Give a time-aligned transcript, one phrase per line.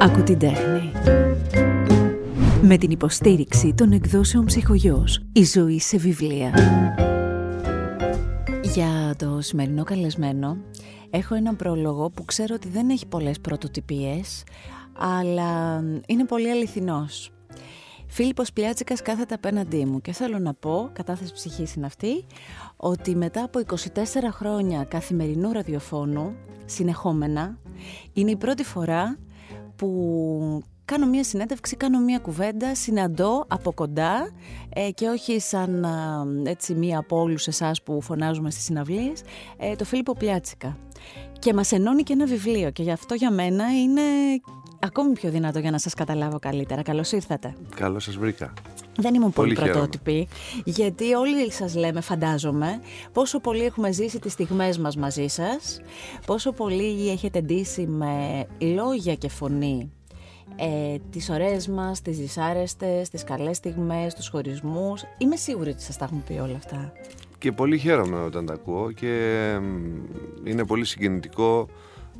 [0.00, 0.92] Άκου την τέχνη.
[2.62, 5.22] Με την υποστήριξη των εκδόσεων ψυχογιός.
[5.32, 6.54] Η ζωή σε βιβλία.
[8.62, 10.56] Για το σημερινό καλεσμένο
[11.10, 14.44] έχω ένα πρόλογο που ξέρω ότι δεν έχει πολλές πρωτοτυπίες,
[14.98, 17.32] αλλά είναι πολύ αληθινός.
[18.06, 22.26] Φίλιππος Πλιάτσικας κάθεται απέναντί μου και θέλω να πω, κατάθεση ψυχής είναι αυτή,
[22.76, 27.58] ότι μετά από 24 χρόνια καθημερινού ραδιοφώνου, συνεχόμενα,
[28.12, 29.18] είναι η πρώτη φορά
[29.78, 34.30] που κάνω μία συνέντευξη, κάνω μία κουβέντα, συναντώ από κοντά
[34.68, 35.86] ε, και όχι σαν
[36.46, 39.22] έτσι μία από όλους εσάς που φωνάζουμε στις συναυλίες,
[39.56, 40.76] ε, το Φίλιππο Πλιάτσικα.
[41.38, 44.02] Και μας ενώνει και ένα βιβλίο και γι' αυτό για μένα είναι
[44.78, 46.82] ακόμη πιο δυνατό για να σας καταλάβω καλύτερα.
[46.82, 47.54] Καλώς ήρθατε.
[47.74, 48.52] Καλώς σας βρήκα.
[49.00, 50.28] Δεν ήμουν πολύ, πολύ πρωτότυπη,
[50.64, 52.80] γιατί όλοι σας λέμε, φαντάζομαι,
[53.12, 55.80] πόσο πολύ έχουμε ζήσει τις στιγμές μας μαζί σας,
[56.26, 59.92] πόσο πολύ έχετε ντύσει με λόγια και φωνή
[60.56, 65.02] ε, τις ωραίες μας, τις δυσάρεστες, τις καλές στιγμές, τους χωρισμούς.
[65.18, 66.92] Είμαι σίγουρη ότι σας τα έχουμε πει όλα αυτά.
[67.38, 69.52] Και πολύ χαίρομαι όταν τα ακούω και
[70.44, 71.68] είναι πολύ συγκινητικό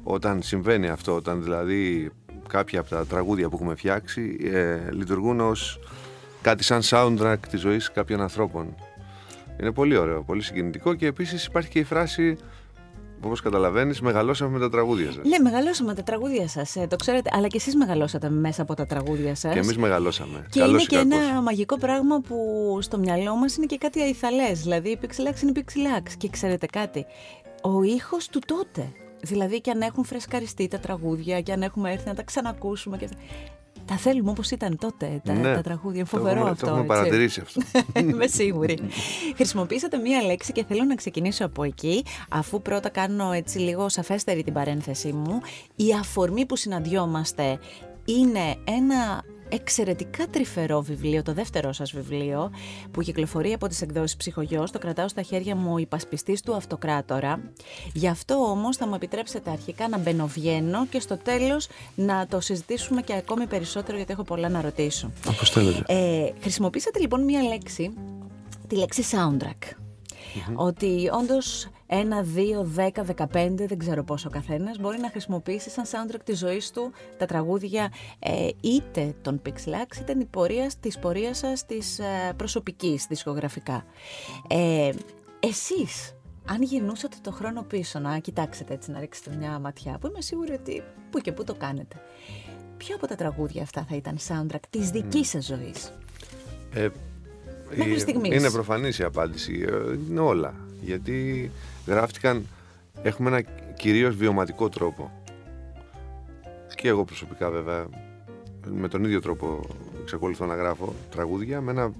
[0.02, 2.10] όταν συμβαίνει αυτό, όταν δηλαδή
[2.48, 5.78] κάποια από τα τραγούδια που έχουμε φτιάξει ε, λειτουργούν ως
[6.42, 8.74] κάτι σαν soundtrack της ζωής κάποιων ανθρώπων.
[9.60, 12.38] Είναι πολύ ωραίο, πολύ συγκινητικό και επίσης υπάρχει και η φράση
[13.20, 15.24] Όπως καταλαβαίνεις, μεγαλώσαμε με τα τραγούδια σας.
[15.24, 16.76] Ναι, μεγαλώσαμε με τα τραγούδια σας.
[16.76, 19.52] Ε, το ξέρετε, αλλά και εσείς μεγαλώσατε μέσα από τα τραγούδια σας.
[19.52, 20.46] Και εμείς μεγαλώσαμε.
[20.50, 22.36] Και Καλώς είναι και ένα μαγικό πράγμα που
[22.80, 24.60] στο μυαλό μας είναι και κάτι αϊθαλές.
[24.60, 26.12] Δηλαδή, η Pixelax είναι Pixelax.
[26.18, 27.06] Και ξέρετε κάτι,
[27.62, 28.92] ο ήχος του τότε.
[29.22, 32.96] Δηλαδή, και αν έχουν φρεσκαριστεί τα τραγούδια και αν έχουμε έρθει να τα ξανακούσουμε.
[32.96, 33.08] Και...
[33.88, 36.04] Τα θέλουμε όπως ήταν τότε τα, ναι, τα τραγούδια.
[36.04, 36.66] Φοβερό το αυτό.
[36.66, 37.60] Το έχουμε παρατηρήσει αυτό.
[38.00, 38.78] Είμαι σίγουρη.
[39.36, 44.42] Χρησιμοποίησατε μία λέξη και θέλω να ξεκινήσω από εκεί, αφού πρώτα κάνω έτσι λίγο σαφέστερη
[44.42, 45.40] την παρένθεσή μου.
[45.76, 47.58] Η αφορμή που συναντιόμαστε
[48.04, 52.50] είναι ένα εξαιρετικά τρυφερό βιβλίο, το δεύτερο σας βιβλίο,
[52.90, 57.40] που κυκλοφορεί από τις εκδόσεις Ψυχογιός, το κρατάω στα χέρια μου ο υπασπιστής του αυτοκράτορα.
[57.92, 63.02] Γι' αυτό όμως θα μου επιτρέψετε αρχικά να μπαινοβγαίνω και στο τέλος να το συζητήσουμε
[63.02, 65.10] και ακόμη περισσότερο γιατί έχω πολλά να ρωτήσω.
[65.28, 65.56] Όπως
[65.86, 67.90] Ε, χρησιμοποίησατε λοιπόν μία λέξη,
[68.66, 69.72] τη λέξη soundtrack.
[70.54, 76.20] Ότι όντως ένα, δύο, δέκα, δεκαπέντε, δεν ξέρω πόσο καθένας, μπορεί να χρησιμοποιήσει σαν soundtrack
[76.24, 80.26] της ζωής του τα τραγούδια ε, είτε των Pixelax είτε
[80.80, 83.84] της πορείας σας της ε, προσωπικής δισκογραφικά.
[84.48, 84.90] Ε,
[85.40, 90.20] εσείς, αν γυρνούσατε το χρόνο πίσω, να κοιτάξετε έτσι, να ρίξετε μια ματιά, που είμαι
[90.20, 91.96] σίγουρη ότι που και που το κάνετε.
[92.76, 95.92] Ποιο από τα τραγούδια αυτά θα ήταν soundtrack της δικής σας ζωής;
[96.72, 96.88] Ε,
[98.22, 99.64] είναι προφανής η απάντηση.
[99.68, 100.54] Ε, είναι όλα.
[100.80, 101.50] Γιατί
[101.88, 102.46] γράφτηκαν,
[103.02, 103.40] έχουμε ένα
[103.76, 105.10] κυρίως βιωματικό τρόπο.
[106.74, 107.86] Και εγώ προσωπικά βέβαια,
[108.66, 109.60] με τον ίδιο τρόπο
[110.02, 111.92] εξακολουθώ να γράφω τραγούδια, με ένα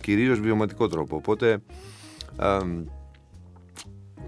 [0.00, 1.16] κυρίως βιωματικό τρόπο.
[1.16, 1.58] Οπότε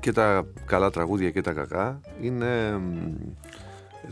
[0.01, 2.81] και τα καλά τραγούδια και τα κακά είναι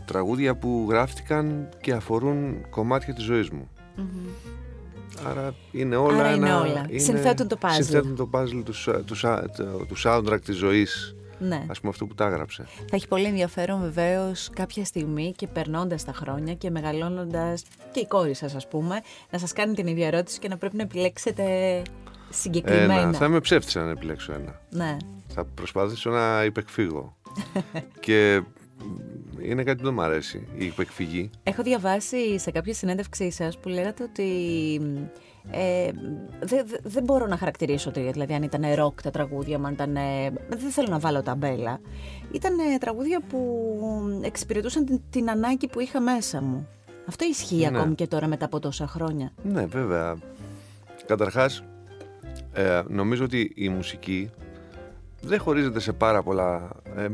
[0.05, 3.69] τραγούδια που γράφτηκαν και αφορούν κομμάτια της ζωής μου.
[5.27, 6.85] Άρα είναι όλα Άρα είναι όλα.
[6.89, 7.69] Είναι, συνθέτουν το puzzle.
[7.73, 8.73] Συνθέτουν το puzzle του,
[9.05, 9.15] του,
[9.55, 11.15] του, του soundtrack της ζωής.
[11.39, 11.65] Ναι.
[11.67, 12.65] Ας πούμε αυτό που τα έγραψε.
[12.75, 18.07] Θα έχει πολύ ενδιαφέρον βεβαίως κάποια στιγμή και περνώντας τα χρόνια και μεγαλώνοντας και η
[18.07, 21.81] κόρη σας, ας πούμε, να σας κάνει την ίδια ερώτηση και να πρέπει να επιλέξετε
[22.29, 22.99] συγκεκριμένα.
[22.99, 23.13] Ένα.
[23.13, 24.61] Θα με ψεύτησα να επιλέξω ένα.
[24.69, 24.97] Ναι.
[25.27, 27.17] Θα προσπαθήσω να υπεκφύγω.
[28.05, 28.41] και
[29.41, 31.29] είναι κάτι που δεν μου αρέσει, η υπεκφυγή.
[31.43, 34.29] Έχω διαβάσει σε κάποια συνέντευξή σας που λέγατε ότι
[35.51, 35.89] ε,
[36.39, 39.93] δεν δε, μπορώ να χαρακτηρίσω ότι δηλαδή αν ήταν ροκ τα τραγούδια, αν ήταν.
[40.49, 41.79] δεν θέλω να βάλω ταμπέλα.
[42.31, 43.69] Ήταν τραγούδια που
[44.21, 46.67] εξυπηρετούσαν την, την, ανάγκη που είχα μέσα μου.
[47.07, 47.77] Αυτό ισχύει ναι.
[47.77, 49.31] ακόμη και τώρα μετά από τόσα χρόνια.
[49.43, 50.17] Ναι, βέβαια.
[51.05, 51.63] Καταρχάς,
[52.53, 54.29] ε, νομίζω ότι η μουσική
[55.21, 56.69] δεν χωρίζεται σε πάρα πολλά.
[56.95, 57.07] Ε,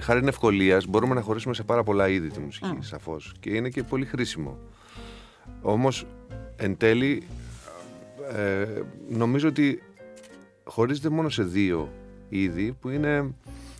[0.00, 2.78] χάρη ευκολία, μπορούμε να χωρίσουμε σε πάρα πολλά είδη τη μουσική, mm.
[2.80, 3.34] σαφώς.
[3.40, 4.58] Και είναι και πολύ χρήσιμο.
[5.62, 6.06] Όμως,
[6.56, 7.22] εν τέλει,
[8.36, 8.66] ε,
[9.08, 9.82] νομίζω ότι
[10.64, 11.92] χωρίζεται μόνο σε δύο
[12.28, 13.34] είδη που είναι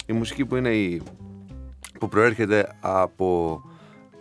[0.06, 1.03] η μουσική που είναι η,
[1.99, 3.62] που προέρχεται από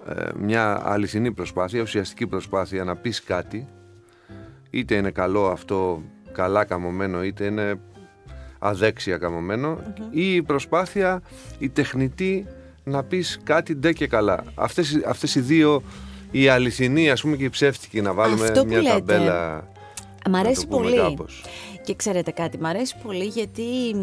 [0.07, 3.67] ε, μια αληθινή προσπάθεια, ουσιαστική προσπάθεια να πεις κάτι
[4.69, 6.01] είτε είναι καλό αυτό
[6.31, 7.79] καλά καμωμένο είτε είναι
[8.59, 9.19] αδέξια
[10.11, 11.21] ή η προσπάθεια
[11.57, 12.47] η τεχνητή
[12.83, 14.43] να πεις κάτι ντε και καλά.
[14.55, 15.83] Αυτές, αυτές οι δύο,
[16.31, 19.67] η αληθινή ας πούμε και η ψεύτικη να βάλουμε μια ταμπέλα.
[20.29, 21.17] Μ' αρέσει πολύ.
[21.83, 23.95] Και ξέρετε κάτι, μου αρέσει πολύ γιατί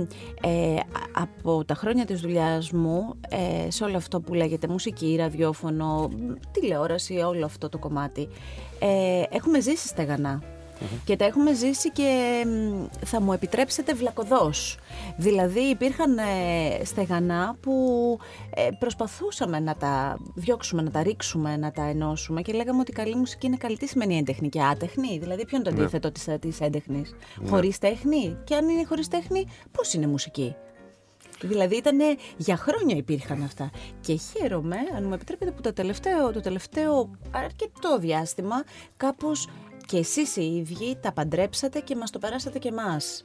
[0.42, 0.76] ε,
[1.12, 6.10] από τα χρόνια της δουλειάς μου ε, σε όλο αυτό που λέγεται μουσική, ραδιόφωνο,
[6.52, 8.28] τηλεόραση, όλο αυτό το κομμάτι,
[8.78, 10.42] ε, έχουμε ζήσει στεγανά.
[11.04, 12.42] Και τα έχουμε ζήσει και
[13.04, 14.78] θα μου επιτρέψετε βλακοδός.
[15.16, 17.72] Δηλαδή υπήρχαν ε, στεγανά που
[18.54, 22.94] ε, προσπαθούσαμε να τα διώξουμε, να τα ρίξουμε, να τα ενώσουμε και λέγαμε ότι η
[22.94, 23.76] καλή μουσική είναι καλή.
[23.76, 25.80] Τι σημαίνει έντεχνη και άτεχνη, δηλαδή ποιο είναι το ναι.
[25.80, 27.48] αντίθετο της, ε, της έντεχνης; Ναι.
[27.48, 30.54] Χωρίς τέχνη; Και αν είναι χωρίς τέχνη πώς είναι μουσική;
[31.42, 31.98] Δηλαδή ήταν
[32.36, 33.70] για χρόνια υπήρχαν αυτά.
[34.00, 38.62] Και χαίρομαι, αν μου επιτρέπετε, που το τελευταίο, το τελευταίο αρκετό διάστημα
[38.96, 39.48] κάπως
[39.86, 43.24] και εσείς οι ίδιοι τα παντρέψατε και μας το περάσατε και εμάς.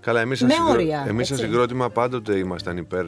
[0.00, 3.06] Καλά, εμείς σαν, όρια, εμείς σαν συγκρότημα πάντοτε ήμασταν υπέρ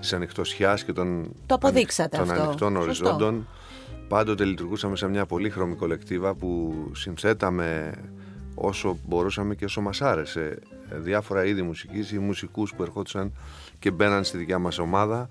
[0.00, 3.48] της ανοιχτοσιάς και των, το αποδείξατε των ανοιχτών οριζόντων.
[4.08, 7.92] Πάντοτε λειτουργούσαμε σε μια πολύχρωμη κολεκτίβα που συνθέταμε
[8.54, 10.58] όσο μπορούσαμε και όσο μας άρεσε.
[10.90, 13.32] Διάφορα είδη μουσικής ή μουσικούς που ερχόντουσαν
[13.78, 15.30] και μπαίναν στη δικιά μας ομάδα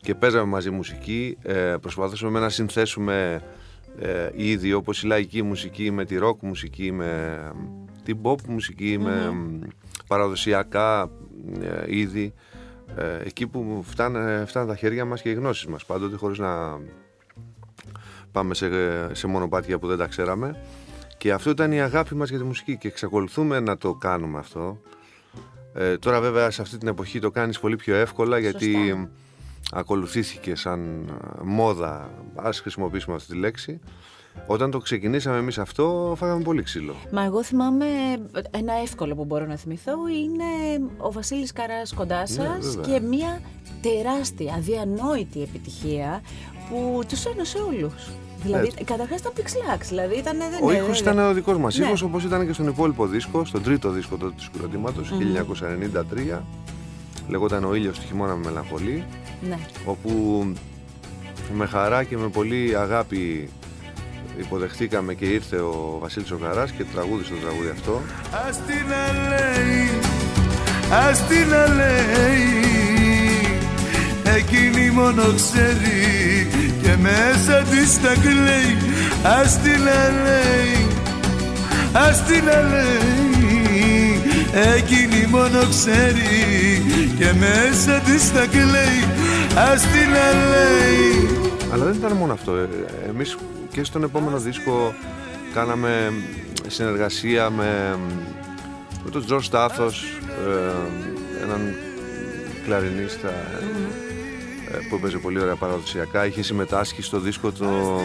[0.00, 3.42] και παίζαμε μαζί μουσική, ε, προσπαθούσαμε να συνθέσουμε
[3.98, 7.38] ε, είδη όπως η λαϊκή μουσική με τη rock μουσική, με
[8.04, 9.32] την pop μουσικη με
[10.06, 11.10] παραδοσιακά
[11.60, 12.34] ε, είδη
[12.96, 16.80] ε, εκεί που φτάνε, φτάνε τα χέρια μας και οι γνώσεις μας πάντοτε χωρίς να
[18.32, 18.68] πάμε σε,
[19.14, 20.56] σε μονοπάτια που δεν τα ξέραμε.
[21.18, 24.80] Και αυτό ήταν η αγάπη μας για τη μουσική και εξακολουθούμε να το κάνουμε αυτό.
[25.74, 29.08] Ε, τώρα βέβαια σε αυτή την εποχή το κάνεις πολύ πιο εύκολα γιατί
[29.74, 31.10] ακολουθήθηκε σαν
[31.42, 33.80] μόδα, ας χρησιμοποιήσουμε αυτή τη λέξη.
[34.46, 36.94] Όταν το ξεκινήσαμε εμείς αυτό, φάγαμε πολύ ξύλο.
[37.12, 37.86] Μα εγώ θυμάμαι
[38.50, 43.40] ένα εύκολο που μπορώ να θυμηθώ είναι ο Βασίλης Καράς κοντάς ναι, σας και μια
[43.82, 46.22] τεράστια, αδιανόητη επιτυχία
[46.68, 48.10] που τους ένωσε όλους.
[48.42, 49.80] Δηλαδή, ε, καταρχάς ήταν Pixlax.
[49.88, 52.08] Δηλαδή ήταν, δεν ο ήχος ήταν ο δικός μας ήχος, ναι.
[52.08, 56.38] όπως ήταν και στον υπόλοιπο δίσκο, στον τρίτο δίσκο του συγκροτήματο, mm-hmm.
[56.38, 56.42] 1993.
[57.28, 59.04] Λεγόταν Ο ήλιος του χειμώνα με μελαγχολή.
[59.48, 59.58] Ναι.
[59.84, 60.42] Όπου
[61.54, 63.48] με χαρά και με πολύ αγάπη
[64.38, 68.02] υποδεχτήκαμε και ήρθε ο Βασίλης ο Καράς και τραγούδισε το τραγούδι αυτό.
[68.48, 69.88] Ας την αλέει,
[71.08, 72.64] ας την αλέει
[74.36, 76.48] Εκείνη μόνο ξέρει
[76.82, 78.76] και μέσα της τα κλαίει
[79.40, 80.88] Ας την αλέει,
[81.92, 83.23] ας την αλέει
[84.54, 86.82] Εκείνη μόνο ξέρει
[87.18, 89.00] και μέσα της τα κλαίει
[89.56, 90.10] Ας την
[90.50, 91.38] λέει
[91.72, 92.54] Αλλά δεν ήταν μόνο αυτό.
[92.54, 92.68] Ε,
[93.08, 93.36] Εμείς
[93.72, 94.94] και στον επόμενο δίσκο
[95.54, 96.12] Κάναμε
[96.66, 97.98] συνεργασία με,
[99.04, 100.04] με τον Τζορ Στάθος
[100.46, 101.74] ε, Έναν
[102.64, 106.26] κλαρινίστα ε, που έπαιζε πολύ ωραία παραδοσιακά.
[106.26, 108.00] Είχε συμμετάσχει στο δίσκο το,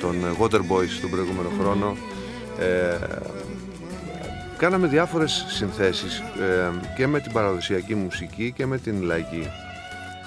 [0.00, 1.96] των Waterboys τον προηγούμενο χρόνο.
[2.58, 2.98] Ε,
[4.60, 6.22] κάναμε διάφορες συνθέσεις
[6.96, 9.46] και με την παραδοσιακή μουσική και με την λαϊκή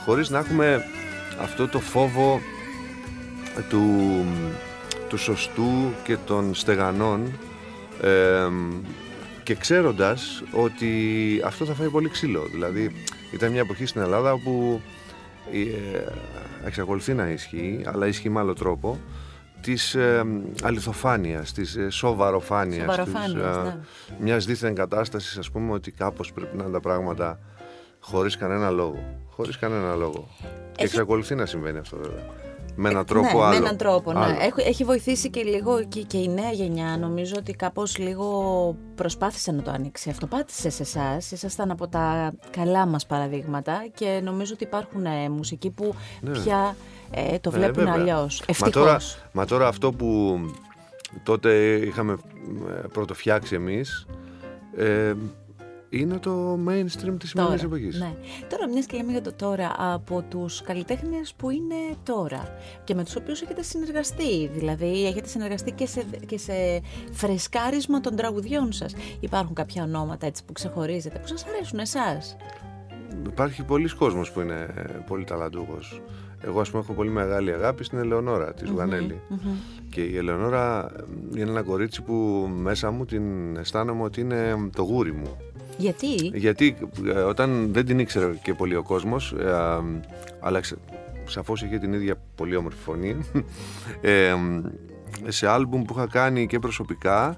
[0.05, 0.83] χωρίς να έχουμε
[1.41, 2.39] αυτό το φόβο
[3.69, 4.25] του,
[5.09, 7.39] του σωστού και των στεγανών
[9.43, 10.91] και ξέροντας ότι
[11.45, 12.47] αυτό θα φάει πολύ ξύλο.
[12.51, 12.91] Δηλαδή
[13.31, 14.81] ήταν μια εποχή στην Ελλάδα όπου
[15.51, 15.99] ε,
[16.65, 18.99] εξακολουθεί να ισχύει, αλλά ισχύει με άλλο τρόπο,
[19.63, 20.23] της ε,
[20.63, 23.75] αληθοφάνειας, της ε, σοβαροφάνειας, της, ναι.
[24.19, 27.39] μιας δίθεν κατάστασης, ας πούμε, ότι κάπως πρέπει να είναι τα πράγματα
[27.99, 29.03] χωρίς κανένα λόγο.
[29.29, 30.27] Χωρίς κανένα λόγο.
[30.71, 32.25] Και εξακολουθεί να συμβαίνει αυτό βέβαια.
[32.75, 33.49] Με έναν τρόπο ναι, άλλο.
[33.49, 34.37] Με έναν τρόπο, ναι.
[34.39, 36.97] Έχει, έχει βοηθήσει και λίγο και, και η νέα γενιά.
[36.97, 40.09] Νομίζω ότι κάπως λίγο προσπάθησε να το ανοίξει.
[40.09, 41.31] Αυτό πάτησε σε εσάς.
[41.31, 46.31] Ήσασταν από τα καλά μας παραδείγματα και νομίζω ότι υπάρχουν ε, μουσικοί που ναι.
[46.31, 46.75] πια
[47.15, 48.43] ε, το ναι, βλέπουν αλλιώς.
[48.59, 48.97] Μα τώρα,
[49.31, 50.39] μα τώρα αυτό που
[51.23, 52.17] τότε είχαμε
[52.69, 54.05] ε, πρωτοφτιάξει εμείς
[54.75, 55.13] ε,
[55.89, 57.99] είναι το mainstream της σημερινής εποχής.
[57.99, 58.13] Ναι.
[58.49, 63.03] Τώρα, μιας και λέμε για το τώρα, από τους καλλιτέχνες που είναι τώρα και με
[63.03, 66.53] τους οποίους έχετε συνεργαστεί, δηλαδή έχετε συνεργαστεί και σε, και σε
[67.11, 68.93] φρεσκάρισμα των τραγουδιών σας.
[69.19, 72.35] Υπάρχουν κάποια ονόματα έτσι που ξεχωρίζετε, που σας αρέσουν εσάς;
[73.27, 74.73] Υπάρχει πολλοί κόσμος που είναι
[75.07, 76.01] πολύ ταλαντούχος.
[76.45, 79.21] Εγώ, ας πούμε, έχω πολύ μεγάλη αγάπη στην Ελεονόρα της Ζουγανέλη.
[79.89, 80.91] Και η Ελεονόρα
[81.35, 82.13] είναι ένα κορίτσι που
[82.61, 85.37] μέσα μου την αισθάνομαι ότι είναι το γούρι μου.
[85.77, 89.53] Γιατί; Γιατί ε, όταν δεν την ήξερε και πολύ ο κόσμος, ε,
[90.39, 90.61] αλλά
[91.25, 93.17] σαφώς είχε την ίδια πολύ όμορφη φωνή,
[94.01, 94.35] ε,
[95.27, 97.37] σε άλμπουμ που είχα κάνει και προσωπικά,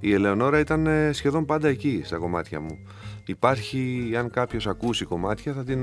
[0.00, 2.78] η Ελεονόρα ήταν σχεδόν πάντα εκεί στα κομμάτια μου.
[3.26, 5.80] Υπάρχει, αν κάποιος ακούσει κομμάτια, θα την,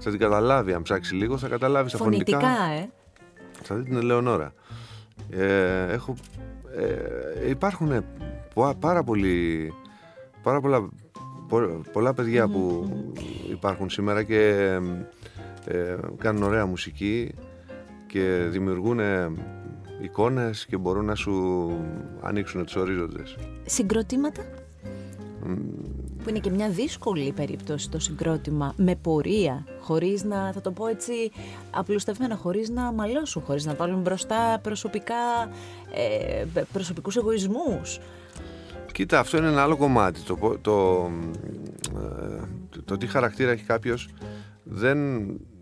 [0.00, 0.72] θα την καταλάβει.
[0.72, 2.38] Αν ψάξει λίγο, θα καταλάβει στα φωνητικά.
[2.38, 2.90] Φωνητικά, ε.
[3.62, 4.52] Θα δει την Ελεονόρα.
[5.30, 6.14] Ε, έχω,
[7.48, 8.04] υπάρχουν
[8.78, 9.72] πάρα πολλοί
[10.42, 10.88] πάρα πολλά,
[11.92, 12.14] πολλά
[12.48, 12.88] που
[13.50, 14.78] υπάρχουν σήμερα και
[15.64, 17.34] ε, κάνουν ωραία μουσική
[18.06, 19.00] και δημιουργούν
[20.02, 21.34] εικόνες και μπορούν να σου
[22.20, 23.36] ανοίξουν τους ορίζοντες.
[23.64, 24.42] Συγκροτήματα;
[26.22, 30.86] Που είναι και μια δύσκολη περίπτωση το συγκρότημα με πορεία, χωρίς να, θα το πω
[30.86, 31.12] έτσι
[31.70, 35.50] απλουστευμένα, χωρίς να μαλώσουν, χωρίς να βάλουν μπροστά προσωπικά,
[35.94, 37.98] ε, προσωπικούς εγωισμούς.
[38.92, 40.20] Κοίτα, αυτό είναι ένα άλλο κομμάτι.
[40.20, 41.10] Το, το, το,
[41.98, 44.08] ε, το, τι χαρακτήρα έχει κάποιος
[44.64, 44.98] δεν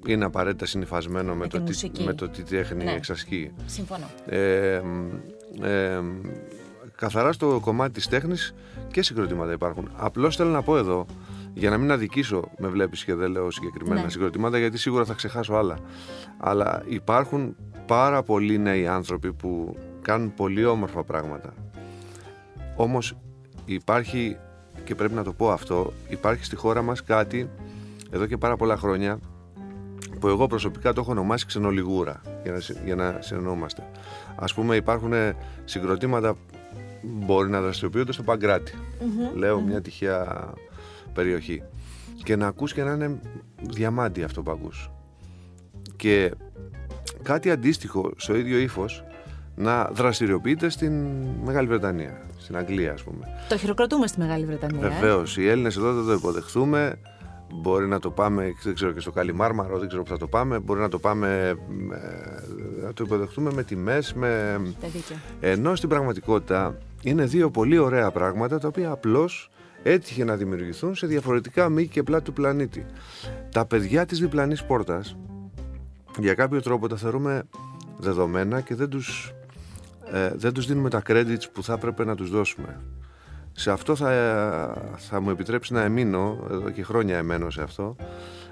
[0.06, 2.92] είναι απαραίτητα συνειφασμένο με, το, τι, με το τι τέχνη ναι.
[2.92, 3.50] εξασκεί.
[3.66, 4.10] Συμφωνώ.
[4.26, 4.80] Ε,
[5.62, 6.00] ε,
[6.96, 8.54] καθαρά στο κομμάτι της τέχνης
[8.90, 9.90] και συγκροτήματα υπάρχουν.
[9.96, 11.06] Απλώς θέλω να πω εδώ,
[11.54, 14.08] για να μην αδικήσω, με βλέπεις και δεν λέω συγκεκριμένα ναι.
[14.08, 15.78] συγκροτήματα, γιατί σίγουρα θα ξεχάσω άλλα.
[16.38, 21.54] Αλλά υπάρχουν πάρα πολλοί νέοι άνθρωποι που κάνουν πολύ όμορφα πράγματα.
[22.76, 23.16] Όμως
[23.64, 24.36] υπάρχει,
[24.84, 27.50] και πρέπει να το πω αυτό, υπάρχει στη χώρα μας κάτι
[28.10, 29.18] εδώ και πάρα πολλά χρόνια
[30.20, 33.90] που εγώ προσωπικά το έχω ονομάσει ξενολιγούρα για να, για να συνεννοούμαστε.
[34.36, 35.12] Ας πούμε υπάρχουν
[35.64, 36.34] συγκροτήματα
[37.02, 38.72] μπορεί να δραστηριοποιούνται στο παγκρατη
[39.34, 40.52] Λέω μια τυχαία
[41.14, 41.62] περιοχή.
[42.22, 43.20] Και να ακούς και να είναι
[43.60, 44.90] διαμάντι αυτό που ακούς.
[45.96, 46.32] Και
[47.22, 49.04] κάτι αντίστοιχο στο ίδιο ύφος
[49.56, 51.06] να δραστηριοποιείται στην
[51.44, 53.26] Μεγάλη Βρετανία, στην Αγγλία ας πούμε.
[53.48, 54.88] Το χειροκροτούμε στη Μεγάλη Βρετανία.
[54.88, 56.98] Βεβαίως, οι Έλληνες εδώ δεν το υποδεχθούμε.
[57.54, 60.58] Μπορεί να το πάμε, δεν ξέρω και στο Καλιμάρμαρο, δεν ξέρω που θα το πάμε.
[60.58, 61.58] Μπορεί να το πάμε,
[62.82, 64.60] να το υποδεχτούμε με τιμές, με...
[65.40, 69.50] Ενώ στην πραγματικότητα είναι δύο πολύ ωραία πράγματα τα οποία απλώς
[69.82, 72.86] έτυχε να δημιουργηθούν σε διαφορετικά μήκη και πλάτη του πλανήτη.
[73.52, 75.16] Τα παιδιά της διπλανής πόρτας
[76.18, 77.42] για κάποιο τρόπο τα θεωρούμε
[77.98, 79.32] δεδομένα και δεν τους,
[80.12, 82.80] ε, δεν τους δίνουμε τα credits που θα έπρεπε να τους δώσουμε.
[83.52, 84.10] Σε αυτό θα,
[84.96, 87.96] θα μου επιτρέψει να εμείνω, εδώ και χρόνια εμένω σε αυτό,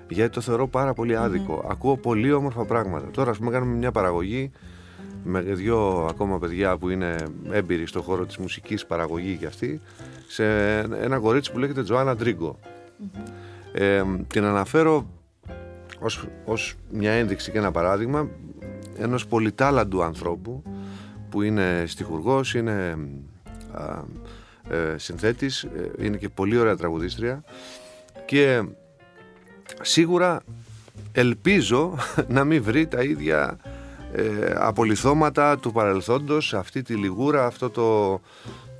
[0.09, 1.17] γιατί το θεωρώ πάρα πολύ
[1.69, 3.11] Ακούω πολύ όμορφα πράγματα.
[3.11, 4.51] Τώρα, ας πούμε, κάνουμε μια παραγωγή
[5.29, 7.17] με δύο ακόμα παιδιά που είναι
[7.51, 9.81] έμπειροι στον χώρο της μουσικής παραγωγή και αυτή
[10.27, 12.17] σε ένα κορίτσι που λέγεται Τζοάννα
[13.73, 15.07] Ε, την αναφέρω
[16.01, 18.29] ως, ως μια ένδειξη και ένα παράδειγμα
[18.99, 20.63] ενός πολυτάλαντου ανθρώπου
[21.31, 22.99] που είναι στιχουργός, είναι
[23.73, 24.03] α,
[24.77, 27.45] ε, συνθέτης, ε, είναι και πολύ ωραία τραγουδίστρια
[28.25, 28.63] και
[29.81, 30.43] σίγουρα
[31.13, 33.59] ελπίζω να μην βρει τα ίδια
[34.17, 38.21] ε, απολυθώματα του παρελθόντος, αυτή τη λιγούρα, αυτό το,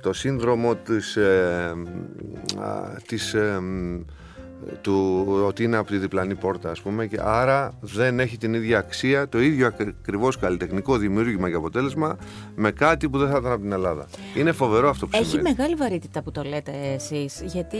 [0.01, 1.73] το σύνδρομο της, ε,
[3.07, 3.61] της ε,
[4.81, 8.77] του ότι είναι από τη διπλανή πόρτα ας πούμε και άρα δεν έχει την ίδια
[8.77, 12.17] αξία το ίδιο ακριβώς καλλιτεχνικό δημιούργημα και αποτέλεσμα
[12.55, 14.07] με κάτι που δεν θα ήταν από την Ελλάδα.
[14.35, 17.77] Είναι φοβερό αυτό που Έχει μεγάλη βαρύτητα που το λέτε εσείς γιατί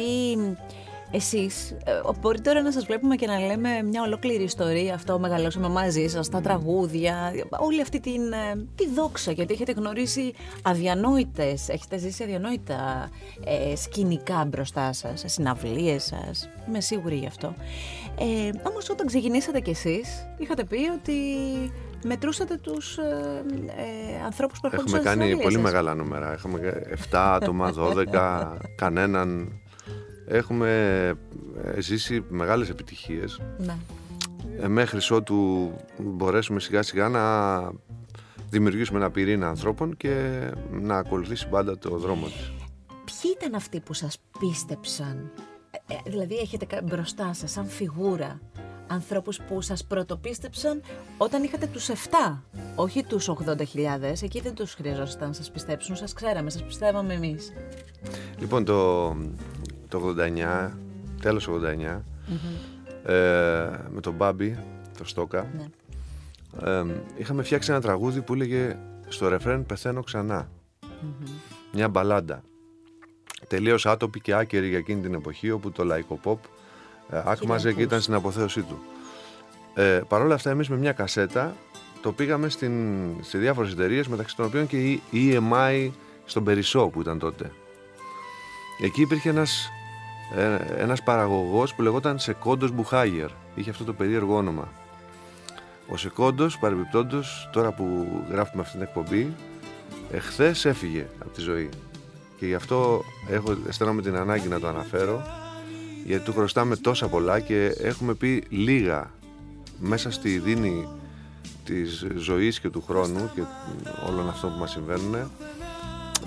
[1.12, 5.70] εσείς, ε, μπορεί τώρα να σας βλέπουμε και να λέμε μια ολόκληρη ιστορία, αυτό μεγαλώσαμε
[5.70, 11.98] μαζί σας, τα τραγούδια, όλη αυτή την, ε, τη δόξα, γιατί έχετε γνωρίσει αδιανόητες, έχετε
[11.98, 13.10] ζήσει αδιανόητα
[13.44, 17.54] ε, σκηνικά μπροστά σας, συναυλίες σας, είμαι σίγουρη γι' αυτό.
[18.20, 21.14] Ε, όμως όταν ξεκινήσατε κι εσείς, είχατε πει ότι
[22.06, 26.60] μετρούσατε τους ε, ε, ανθρώπους που Έχουμε κάνει πολύ μεγάλα νούμερα, έχουμε
[27.12, 27.74] 7 άτομα,
[28.12, 29.60] 12, κανέναν
[30.28, 30.70] έχουμε
[31.64, 33.78] ε, ζήσει μεγάλες επιτυχίες ναι.
[34.60, 37.24] Ε, μέχρι ότου μπορέσουμε σιγά σιγά να
[38.50, 40.40] δημιουργήσουμε ένα πυρήνα ανθρώπων και
[40.72, 42.52] να ακολουθήσει πάντα το δρόμο της.
[42.88, 45.32] Ποιοι ήταν αυτοί που σας πίστεψαν,
[45.88, 48.40] ε, δηλαδή έχετε μπροστά σας σαν φιγούρα
[48.88, 50.82] ανθρώπους που σας πρωτοπίστεψαν
[51.18, 52.44] όταν είχατε τους 7,
[52.76, 57.54] όχι τους 80.000, εκεί δεν τους χρειαζόταν να σας πιστέψουν, σας ξέραμε, σας πιστεύαμε εμείς.
[58.40, 59.16] Λοιπόν, το,
[59.88, 60.16] το
[60.68, 60.72] 89,
[61.22, 62.04] τέλος 89,
[63.04, 63.14] ε,
[63.90, 64.60] με τον Μπάμπι,
[64.98, 66.72] το Στόκα, ναι.
[66.72, 66.86] ε,
[67.18, 68.78] είχαμε φτιάξει ένα τραγούδι που έλεγε
[69.08, 70.04] στο ρεφρέν «Πεθαίνω
[71.74, 72.44] Μια μπαλάντα.
[73.48, 76.38] Τελείως άτοπη και άκερη για εκείνη την εποχή, όπου το λαϊκό pop
[77.10, 78.80] ε, άκμαζε και ήταν στην αποθέωσή του.
[79.74, 81.56] Ε, Παρ' όλα αυτά, εμείς με μια κασέτα
[82.02, 85.92] το πήγαμε στην, σε διάφορες εταιρείες μεταξύ των οποίων και η EMI
[86.26, 87.52] στον Περισσό που ήταν τότε.
[88.84, 89.77] Εκεί υπήρχε ένας ε,
[90.78, 93.30] ένας παραγωγός που λεγόταν Σεκόντος Μπουχάγερ.
[93.56, 94.68] Είχε αυτό το περίεργο όνομα.
[95.90, 99.34] Ο Σεκόντος, παρεμπιπτόντως, τώρα που γράφουμε αυτή την εκπομπή,
[100.12, 101.70] εχθές έφυγε από τη ζωή.
[102.38, 105.22] Και γι' αυτό έχω, αισθάνομαι την ανάγκη να το αναφέρω,
[106.06, 109.12] γιατί του χρωστάμε τόσα πολλά και έχουμε πει λίγα
[109.80, 110.88] μέσα στη δίνη
[111.64, 113.42] της ζωής και του χρόνου και
[114.10, 115.32] όλων αυτών που μας συμβαίνουν.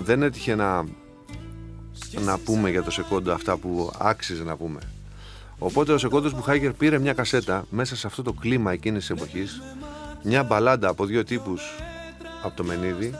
[0.03, 0.85] Δεν έτυχε να
[2.19, 4.79] να πούμε για το Σεκόντο αυτά που άξιζε να πούμε.
[5.57, 9.61] Οπότε ο Σεκόντος Μπουχάγκερ πήρε μια κασέτα μέσα σε αυτό το κλίμα εκείνης της εποχής,
[10.23, 11.61] μια μπαλάντα από δύο τύπους
[12.43, 13.13] από το Μενίδη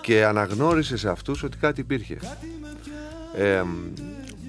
[0.00, 2.18] και αναγνώρισε σε αυτούς ότι κάτι υπήρχε.
[3.36, 3.62] Ε,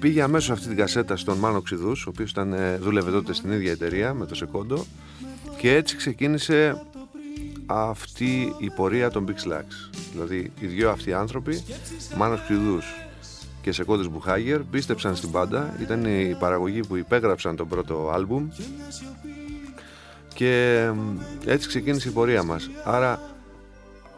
[0.00, 3.52] πήγε αμέσως αυτή την κασέτα στον Μάνο Ξηδούς, ο οποίος ήταν, ε, δούλευε τότε στην
[3.52, 4.84] ίδια εταιρεία με το Σεκόντο
[5.56, 6.82] και έτσι ξεκίνησε
[7.66, 9.90] αυτή η πορεία των Big Slacks.
[10.12, 11.64] Δηλαδή οι δυο αυτοί άνθρωποι,
[12.16, 12.84] Μάνος Ξηδούς
[13.64, 15.76] και Σεκόντος Μπουχάγερ, πίστεψαν στην πάντα.
[15.80, 18.48] Ήταν η παραγωγή που υπέγραψαν τον πρώτο άλμπουμ
[20.34, 20.84] και
[21.46, 22.70] έτσι ξεκίνησε η πορεία μας.
[22.84, 23.20] Άρα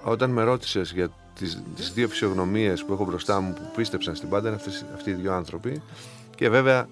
[0.03, 4.29] όταν με ρώτησες για τις, τις δύο φυσιογνωμίες που έχω μπροστά μου που πίστεψαν στην
[4.29, 5.83] πάντα είναι αυτές, αυτοί οι δύο άνθρωποι
[6.35, 6.88] και βέβαια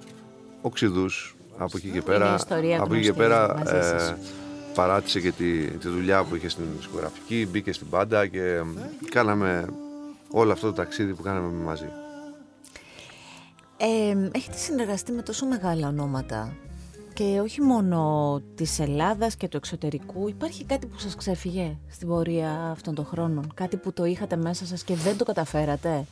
[0.61, 2.35] ο Ξηδούς από εκεί και πέρα,
[2.79, 4.17] από εκεί και πέρα ε,
[4.75, 8.61] παράτησε και τη, τη δουλειά που είχε στην δισκογραφική, μπήκε στην πάντα και
[9.11, 9.65] κάναμε
[10.31, 11.87] όλο αυτό το ταξίδι που κάναμε μαζί.
[13.77, 16.57] Ε, έχετε συνεργαστεί με τόσο μεγάλα ονόματα
[17.13, 20.29] και όχι μόνο της Ελλάδας και του εξωτερικού.
[20.29, 24.67] Υπάρχει κάτι που σας ξέφυγε στην πορεία αυτών των χρόνων; Κάτι που το είχατε μέσα
[24.67, 26.05] σας και δεν το καταφέρατε;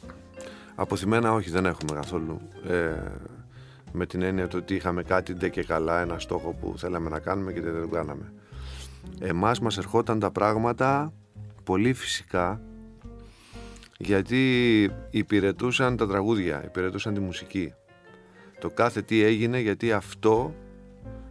[0.75, 2.41] Αποθυμένα όχι δεν έχουμε καθόλου.
[2.69, 2.95] Ε,
[3.93, 7.53] με την έννοια ότι είχαμε κάτι ντε και καλά, ένα στόχο που θέλαμε να κάνουμε
[7.53, 8.33] και δεν το κάναμε.
[9.21, 11.13] Εμάς μας ερχόταν τα πράγματα
[11.65, 12.61] πολύ φυσικά
[14.05, 17.73] γιατί υπηρετούσαν τα τραγούδια, υπηρετούσαν τη μουσική.
[18.61, 20.55] Το κάθε τι έγινε γιατί αυτό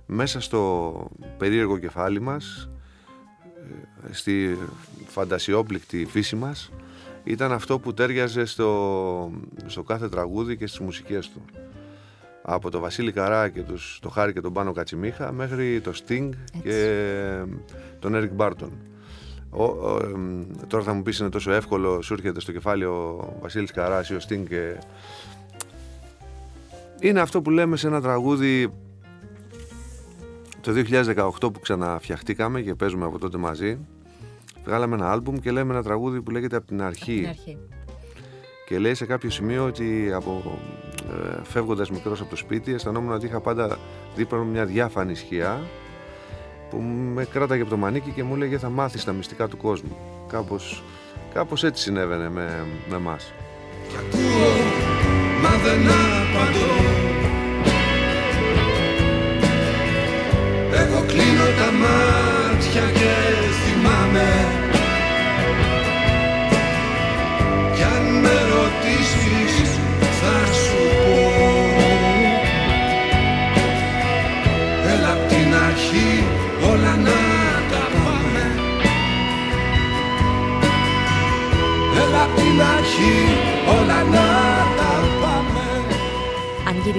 [0.05, 2.69] μέσα στο περίεργο κεφάλι μας,
[4.09, 4.57] ε, στη
[5.07, 6.71] φαντασιόπληκτη φύση μας,
[7.23, 9.31] ήταν αυτό που τέριαζε στο,
[9.65, 11.45] στο κάθε τραγούδι και στις μουσικές του.
[12.41, 16.29] Από το Βασίλη Καρά και τους, το Χάρη και τον Πάνο Κατσιμίχα μέχρι το Sting
[16.63, 17.43] και
[17.99, 18.71] τον Eric Μπάρτον.
[19.51, 19.98] Ο,
[20.67, 24.15] τώρα θα μου πεις είναι τόσο εύκολο, σου έρχεται στο κεφάλι ο Βασίλης Καράς ή
[24.15, 24.75] ο Sting και...
[27.00, 28.74] Είναι αυτό που λέμε σε ένα τραγούδι
[30.62, 30.72] το
[31.41, 33.77] 2018 που ξαναφτιαχτήκαμε και παίζουμε από τότε μαζί.
[34.63, 37.12] Βγάλαμε ένα άλμπουμ και λέμε ένα τραγούδι που λέγεται από την αρχή.
[37.12, 37.58] Από την αρχή.
[38.67, 40.60] Και λέει σε κάποιο σημείο ότι από,
[41.10, 43.78] ε, φεύγοντας μικρός από το σπίτι αισθανόμουν ότι είχα πάντα
[44.15, 45.62] δίπλα μου μια διάφανη σκιά
[46.71, 46.77] που
[47.13, 49.97] με κράταγε από το μανίκι και μου έλεγε θα μάθεις τα μυστικά του κόσμου.
[50.27, 50.84] Κάπως,
[51.34, 53.34] κάπως έτσι συνέβαινε με, με εμάς.
[55.41, 57.11] μα δεν απαντώ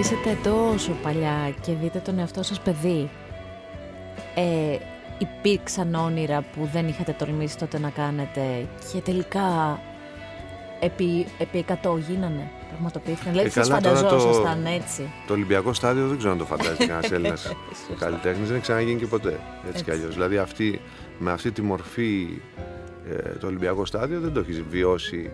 [0.03, 3.11] γυρίσετε τόσο παλιά και δείτε τον εαυτό σας παιδί,
[4.35, 4.77] ε,
[5.19, 9.81] υπήρξαν όνειρα που δεν είχατε τολμήσει τότε να κάνετε και τελικά
[10.81, 13.33] επί, επί 100 γίνανε, πραγματοποιήθηκαν.
[13.33, 17.53] Δηλαδή, ε, φανταζόσασταν έτσι; Το Ολυμπιακό στάδιο δεν ξέρω αν το φαντάζει κανένα Έλληνας
[17.99, 18.47] καλλιτέχνης.
[18.47, 19.29] Δεν έχει ξαναγίνει και ποτέ.
[19.29, 19.85] Έτσι, έτσι.
[19.85, 20.15] κι αλλιώς.
[20.15, 20.81] Δηλαδή, αυτή,
[21.19, 22.29] με αυτή τη μορφή
[23.11, 25.31] ε, το Ολυμπιακό στάδιο δεν το έχει βιώσει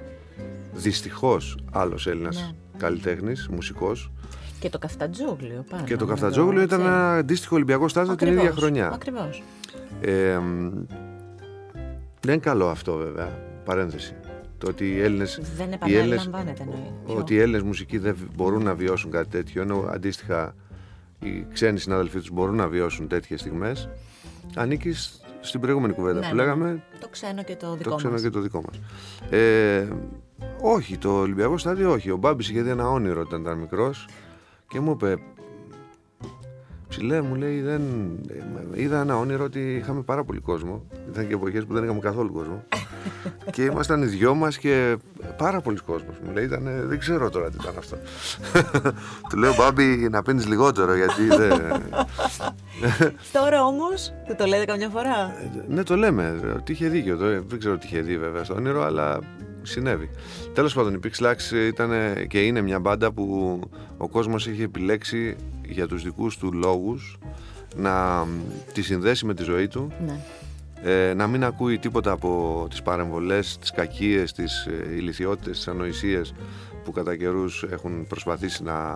[0.72, 2.78] δυστυχώς άλλος Έλληνας ναι.
[2.78, 4.10] καλλιτέχνης, μουσικός.
[4.60, 5.84] Και το Καφτατζόγλιο πάνω.
[5.84, 8.90] Και το Καφτατζόγλιο ήταν ένα αντίστοιχο Ολυμπιακό στάδιο την ίδια χρονιά.
[8.92, 9.42] Ακριβώς.
[10.00, 10.38] Ε,
[12.20, 13.28] δεν είναι καλό αυτό βέβαια.
[13.64, 14.14] Παρένθεση.
[14.58, 16.66] Το ότι οι Έλληνες, δεν επαναλαμβάνεται
[17.06, 20.54] Ότι οι Έλληνες μουσικοί δεν μπορούν να βιώσουν κάτι τέτοιο ενώ αντίστοιχα
[21.20, 23.88] οι ξένοι συνάδελφοί τους μπορούν να βιώσουν τέτοιες στιγμές
[24.54, 24.94] ανήκει
[25.40, 26.70] στην προηγούμενη κουβέντα ναι, που ναι, λέγαμε.
[26.70, 26.80] Ναι.
[27.00, 28.80] Το ξένο και το δικό το ξένο και το δικό μας.
[29.30, 29.88] Ε,
[30.62, 32.10] όχι, το Ολυμπιακό στάδιο όχι.
[32.10, 34.08] Ο Μπάμπης είχε δει ένα όνειρο όταν ήταν μικρός
[34.68, 35.18] και μου είπε
[36.88, 37.82] Ψηλέ μου λέει, δεν...
[38.74, 40.84] είδα ένα όνειρο ότι είχαμε πάρα πολύ κόσμο.
[41.12, 42.64] Ήταν και εποχές που δεν είχαμε καθόλου κόσμο.
[43.52, 44.96] και ήμασταν οι δυο μας και
[45.36, 46.16] πάρα πολλοί κόσμος.
[46.24, 47.96] Μου λέει, ήταν, δεν ξέρω τώρα τι ήταν αυτό.
[49.28, 51.82] Του λέω, Μπάμπη, να πίνεις λιγότερο γιατί δεν.
[53.32, 56.40] Τώρα όμως, δεν το λέτε καμιά φορά; Ε, ναι, το λέμε.
[56.64, 57.16] Τι είχε δίκιο.
[57.16, 59.18] Δεν ξέρω τι είχε δει βέβαια στο όνειρο, αλλά
[59.70, 60.10] συνέβη.
[60.54, 61.90] Τέλος πάντων, η Pixlax ήταν
[62.26, 63.60] και είναι μια μπάντα που
[63.96, 65.36] ο κόσμος έχει επιλέξει
[65.68, 67.18] για τους δικούς του λόγους
[67.76, 68.26] να
[68.72, 70.20] τη συνδέσει με τη ζωή του ναι.
[70.82, 76.34] ε, να μην ακούει τίποτα από τις παρεμβολές, τις κακίες, τις ε, ηλικιότητες, τις ανοησίες
[76.84, 78.94] που κατά καιρούς έχουν προσπαθήσει να,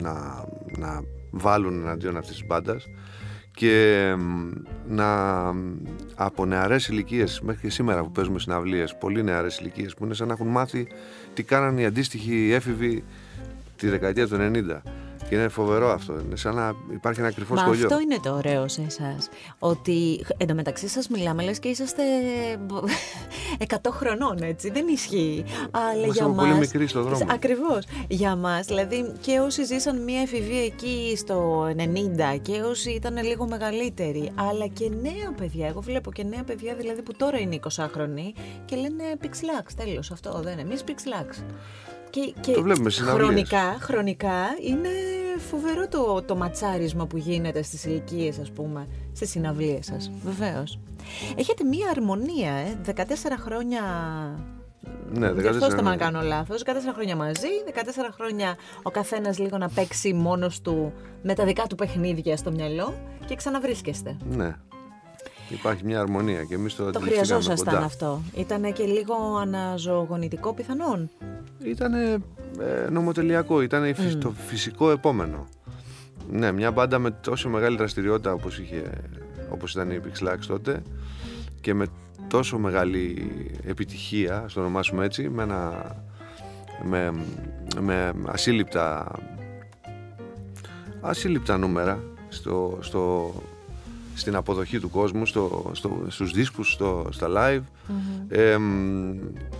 [0.00, 0.44] να,
[0.78, 2.86] να βάλουν εναντίον αυτής της μπάντας
[3.54, 4.14] και
[4.88, 5.48] να
[6.14, 10.26] από νεαρές ηλικίες μέχρι και σήμερα που παίζουμε συναυλίες, πολύ νεαρές ηλικίες που είναι σαν
[10.26, 10.88] να έχουν μάθει
[11.34, 13.04] τι κάνανε οι αντίστοιχοι έφηβοι
[13.76, 14.80] τη δεκαετία του 90.
[15.28, 16.20] Και είναι φοβερό αυτό.
[16.26, 17.86] Είναι σαν να υπάρχει ένα κρυφό σχολείο.
[17.86, 19.28] Αυτό είναι το ωραίο σε εσάς.
[19.58, 22.02] Ότι εντωμεταξύ σας μιλάμε λες και είσαστε
[23.68, 24.70] 100 χρονών, έτσι.
[24.70, 25.44] Δεν ισχύει.
[25.70, 26.46] Αλλά για μας...
[26.46, 27.26] πολύ μικροί στον δρόμο.
[27.30, 27.84] Ακριβώς.
[28.08, 31.66] Για μας, δηλαδή και όσοι ζήσαν μια εφηβεία εκεί στο
[32.34, 35.66] 90 και όσοι ήταν λίγο μεγαλύτεροι, αλλά και νέα παιδιά.
[35.66, 38.34] Εγώ βλέπω και νέα παιδιά δηλαδή που τώρα είναι 20 χρονοί
[38.64, 39.72] και λένε Pixlax.
[39.76, 40.62] Τέλος αυτό δεν είναι.
[40.62, 41.42] Εμείς Pixlax.
[42.14, 44.36] Και, και το βλέπουμε χρονικά, χρονικά
[44.68, 44.88] είναι
[45.50, 50.78] φοβερό το, το ματσάρισμα που γίνεται στις ηλικίες, ας πούμε, στις συναυλίες σας, βεβαίως.
[51.36, 53.82] Έχετε μία αρμονία, ε, 14 χρόνια...
[55.12, 56.62] Ναι, 14 Αυτό να κάνω λάθος.
[56.64, 61.62] 14 χρόνια μαζί, 14 χρόνια ο καθένας λίγο να παίξει μόνος του με τα δικά
[61.66, 62.94] του παιχνίδια στο μυαλό
[63.26, 64.16] και ξαναβρίσκεστε.
[64.30, 64.56] Ναι,
[65.48, 68.22] Υπάρχει μια αρμονία και εμείς το Το χρειαζόσασταν αυτό.
[68.34, 71.10] Ήταν και λίγο αναζωογονητικό πιθανόν;
[71.64, 72.18] Ήταν ε,
[72.90, 75.46] νομοτελειακό, ήταν το φυσικό επόμενο.
[76.30, 78.82] Ναι, μια μπάντα με τόσο μεγάλη δραστηριότητα όπως, είχε,
[79.50, 80.82] όπως ήταν η Pixlax τότε
[81.60, 81.86] και με
[82.28, 83.30] τόσο μεγάλη
[83.66, 85.72] επιτυχία, στο ονομάσουμε έτσι, με, ένα,
[86.82, 87.12] με,
[87.80, 89.12] με ασύλληπτα,
[91.00, 93.32] ασύλληπτα νούμερα στο, στο,
[94.14, 97.62] στην αποδοχή του κόσμου, στο, στο, στους δίσκους, στο, στα live.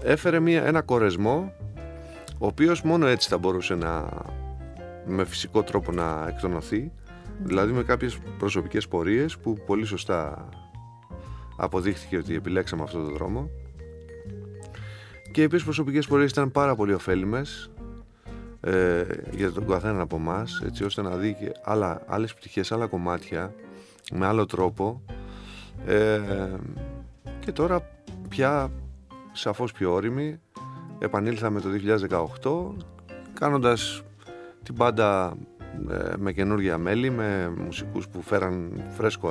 [0.02, 1.52] Έφερε μια, ένα κορεσμό
[2.38, 4.08] ο οποίος μόνο έτσι θα μπορούσε να
[5.06, 6.92] με φυσικό τρόπο να εκτονωθεί.
[7.42, 10.48] Δηλαδή με κάποιες προσωπικές πορείες που πολύ σωστά
[11.56, 13.50] αποδείχθηκε ότι επιλέξαμε αυτό το δρόμο.
[15.32, 17.70] Και οι οποίες προσωπικές πορείες ήταν πάρα πολύ ωφέλιμες
[18.60, 22.86] ε, για τον καθένα από εμάς, έτσι ώστε να δει και άλλα, άλλες πτυχές, άλλα
[22.86, 23.54] κομμάτια
[24.12, 25.02] με άλλο τρόπο.
[25.86, 26.20] Ε,
[27.40, 27.90] και τώρα
[28.28, 28.70] πια
[29.32, 30.40] σαφώς πιο όρημη.
[30.98, 31.68] Επανήλθαμε το
[32.76, 32.84] 2018
[33.34, 34.02] κάνοντας
[34.62, 35.36] την πάντα
[35.90, 39.30] ε, με καινούργια μέλη με μουσικούς που φέραν φρέσκο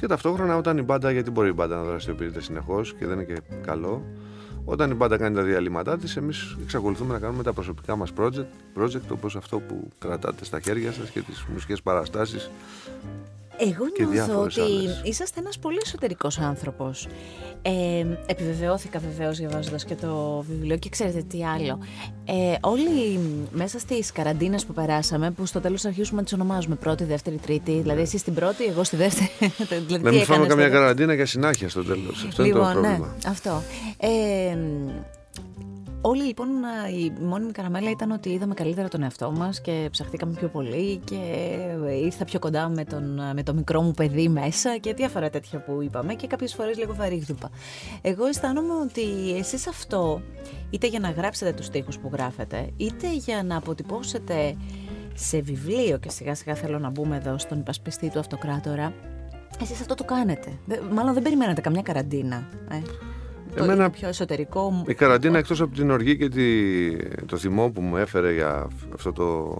[0.00, 3.24] και ταυτόχρονα όταν η μπάντα, γιατί μπορεί η μπάντα να δραστηριοποιείται συνεχώς και δεν είναι
[3.24, 4.04] και καλό
[4.70, 8.46] όταν η μπάντα κάνει τα διαλύματά της εμείς εξακολουθούμε να κάνουμε τα προσωπικά μας project,
[8.78, 12.50] project όπως αυτό που κρατάτε στα χέρια σας και τις μουσικές παραστάσεις
[13.58, 14.60] εγώ νιώθω ότι
[15.02, 17.08] είσαστε ένας πολύ εσωτερικός άνθρωπος.
[17.62, 21.78] Ε, επιβεβαιώθηκα βεβαίως διαβάζοντας και το βιβλίο και ξέρετε τι άλλο.
[22.24, 23.18] Ε, όλοι
[23.52, 27.80] μέσα στις καραντίνες που περάσαμε, που στο τέλος αρχίσουμε να τις ονομάζουμε πρώτη, δεύτερη, τρίτη,
[27.80, 29.30] δηλαδή εσείς στην πρώτη, εγώ στη δεύτερη.
[29.86, 32.24] δηλαδή, Δεν φάμε καμία καραντίνα και συνάχεια στο τέλος.
[32.28, 33.06] Αυτό είναι το λοιπόν, ναι, πρόβλημα.
[33.06, 33.62] Ναι, αυτό.
[33.98, 34.56] Ε,
[36.00, 36.48] Όλοι λοιπόν
[36.98, 41.16] η μόνιμη καραμέλα ήταν ότι είδαμε καλύτερα τον εαυτό μας και ψαχτήκαμε πιο πολύ και
[42.04, 45.82] ήρθα πιο κοντά με, τον, με το μικρό μου παιδί μέσα και διάφορα τέτοια που
[45.82, 47.50] είπαμε και κάποιες φορές λίγο βαρύγδουπα.
[48.02, 50.22] Εγώ αισθάνομαι ότι εσείς αυτό
[50.70, 54.56] είτε για να γράψετε τους στίχους που γράφετε είτε για να αποτυπώσετε
[55.14, 58.92] σε βιβλίο και σιγά σιγά θέλω να μπούμε εδώ στον υπασπιστή του αυτοκράτορα
[59.60, 60.58] εσείς αυτό το κάνετε.
[60.92, 62.48] Μάλλον δεν περιμένατε καμιά καραντίνα.
[62.70, 62.76] Ε;
[63.54, 64.84] Εμένα, πιο εσωτερικό.
[64.86, 69.12] Η καραντίνα εκτός από την οργή και τη, το θυμό που μου έφερε για αυτό
[69.12, 69.56] το,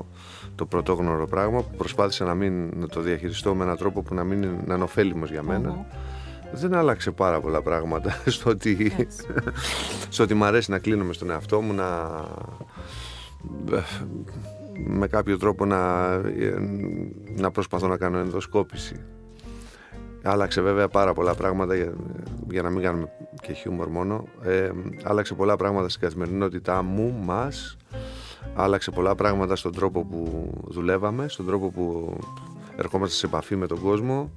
[0.54, 4.24] το πρωτόγνωρο πράγμα που προσπάθησα να, μην, να το διαχειριστώ με έναν τρόπο που να
[4.24, 5.86] μην είναι ανωφέλιμος για μενα
[6.52, 8.92] δεν άλλαξε πάρα πολλά πράγματα στο ότι,
[10.08, 11.86] στο ότι μ' αρέσει να κλείνομαι στον εαυτό μου να
[14.74, 16.16] με κάποιο τρόπο να,
[17.36, 19.00] να προσπαθώ να κάνω ενδοσκόπηση
[20.22, 21.92] Άλλαξε βέβαια πάρα πολλά πράγματα για,
[22.50, 23.10] για να μην κάνουμε
[23.42, 24.24] και χιούμορ μόνο.
[24.42, 24.70] Ε,
[25.02, 27.76] άλλαξε πολλά πράγματα στην καθημερινότητά μου, μας.
[28.54, 32.16] Άλλαξε πολλά πράγματα στον τρόπο που δουλεύαμε, στον τρόπο που
[32.76, 34.30] ερχόμαστε σε επαφή με τον κόσμο.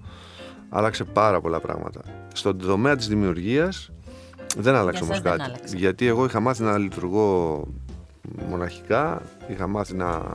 [0.70, 2.02] Άλλαξε πάρα πολλά πράγματα.
[2.34, 3.92] Στον τομέα της δημιουργίας
[4.58, 5.52] δεν άλλαξε όμως κάτι.
[5.76, 7.68] Γιατί εγώ είχα μάθει να λειτουργώ
[8.50, 10.34] μοναχικά, είχα μάθει να,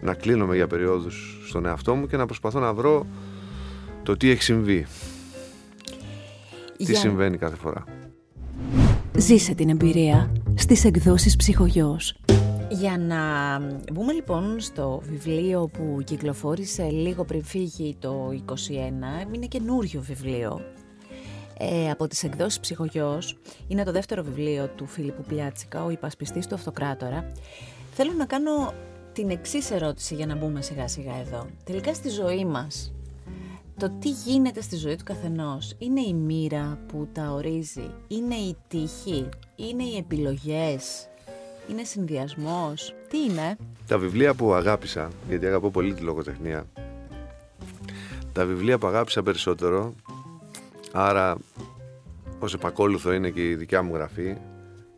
[0.00, 3.06] να κλείνομαι για περιόδους στον εαυτό μου και να προσπαθώ να βρω
[4.08, 4.86] το τι έχει συμβεί.
[6.76, 7.84] Τι συμβαίνει κάθε φορά.
[9.16, 12.16] Ζήσε την εμπειρία στις εκδόσεις ψυχογιός.
[12.70, 13.18] Για να
[13.92, 20.60] μπούμε λοιπόν στο βιβλίο που κυκλοφόρησε λίγο πριν φύγει το 21, είναι καινούριο βιβλίο
[21.58, 23.38] ε, από τις εκδόσεις ψυχογιός.
[23.66, 27.32] Είναι το δεύτερο βιβλίο του Φίλιππου Πλιάτσικα, ο υπασπιστής του Αυτοκράτορα.
[27.94, 28.72] Θέλω να κάνω
[29.12, 31.46] την εξής ερώτηση για να μπούμε σιγά σιγά εδώ.
[31.64, 32.92] Τελικά στη ζωή μας
[33.78, 38.56] το τι γίνεται στη ζωή του καθενός είναι η μοίρα που τα ορίζει, είναι η
[38.68, 41.08] τύχη, είναι οι επιλογές,
[41.70, 46.66] είναι συνδυασμός, τι είναι; Τα βιβλία που αγάπησα, γιατί αγαπώ πολύ τη λογοτεχνία,
[48.32, 49.94] τα βιβλία που αγάπησα περισσότερο,
[50.92, 51.36] άρα
[52.38, 54.36] ως επακόλουθο είναι και η δικιά μου γραφή,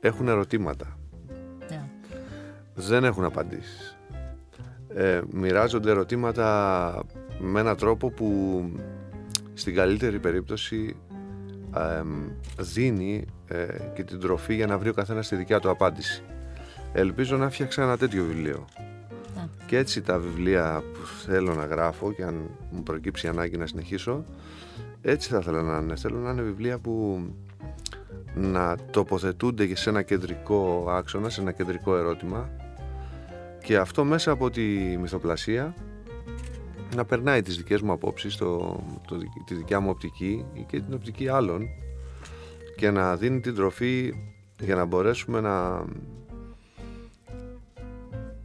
[0.01, 0.99] έχουν ερωτήματα.
[1.69, 1.83] Ναι.
[2.75, 3.97] Δεν έχουν απαντήσεις.
[4.95, 7.05] Ε, μοιράζονται ερωτήματα
[7.41, 8.63] με έναν τρόπο που
[9.55, 10.97] στην καλύτερη περίπτωση
[11.77, 12.03] ε,
[12.59, 16.23] δίνει ε, και την τροφή για να βρει ο καθένας τη δικιά του απάντηση.
[16.93, 18.65] Ελπίζω να φτιάξω ένα τέτοιο βιβλίο.
[19.35, 19.49] Ναι.
[19.67, 23.67] Και έτσι τα βιβλία που θέλω να γράφω και αν μου προκύψει η ανάγκη να
[23.67, 24.25] συνεχίσω,
[25.03, 25.97] έτσι θα ήθελα να είναι.
[25.97, 27.25] Θέλω να είναι βιβλία που
[28.35, 32.51] να τοποθετούνται και σε ένα κεντρικό άξονα, σε ένα κεντρικό ερώτημα
[33.63, 34.63] και αυτό μέσα από τη
[35.01, 35.75] μυθοπλασία
[36.97, 40.95] να περνάει τις δικές μου απόψεις, το, το, τη δικιά μου οπτική ή και την
[40.95, 41.67] οπτική άλλων
[42.77, 44.15] και να δίνει την τροφή
[44.61, 45.85] για να μπορέσουμε να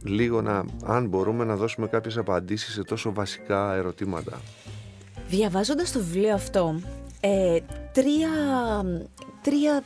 [0.02, 4.40] λίγο να, αν μπορούμε να δώσουμε κάποιες απαντήσεις σε τόσο βασικά ερωτήματα.
[5.28, 6.80] Διαβάζοντας το βιβλίο αυτό,
[7.20, 7.58] ε,
[7.92, 8.28] τρία,
[9.46, 9.82] τρία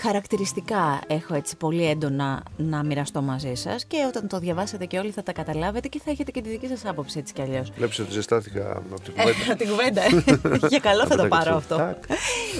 [0.00, 5.10] χαρακτηριστικά έχω έτσι πολύ έντονα να μοιραστώ μαζί σας και όταν το διαβάσετε και όλοι
[5.10, 7.70] θα τα καταλάβετε και θα έχετε και τη δική σας άποψη έτσι κι αλλιώς.
[7.76, 9.42] Βλέπεις ότι ζεστάθηκα από την κουβέντα.
[9.50, 10.66] Από την κουβέντα.
[10.72, 11.98] Για καλό θα το πάρω αυτό.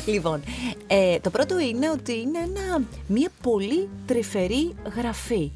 [0.07, 0.43] λοιπόν,
[0.87, 5.53] ε, το πρώτο είναι ότι είναι ένα, μια πολύ τρυφερή γραφή.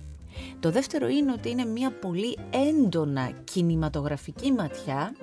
[0.60, 5.14] Το δεύτερο είναι ότι είναι μια πολύ έντονα κινηματογραφική ματιά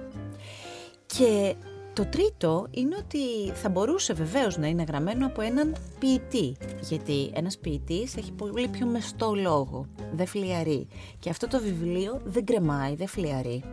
[1.06, 1.56] και
[1.96, 7.58] το τρίτο είναι ότι θα μπορούσε βεβαίως να είναι γραμμένο από έναν ποιητή, γιατί ένας
[7.58, 10.88] ποιητής έχει πολύ πιο μεστό λόγο, δεν φλιαρεί.
[11.20, 13.64] Και αυτό το βιβλίο δεν κρεμάει, δεν φλιαρεί.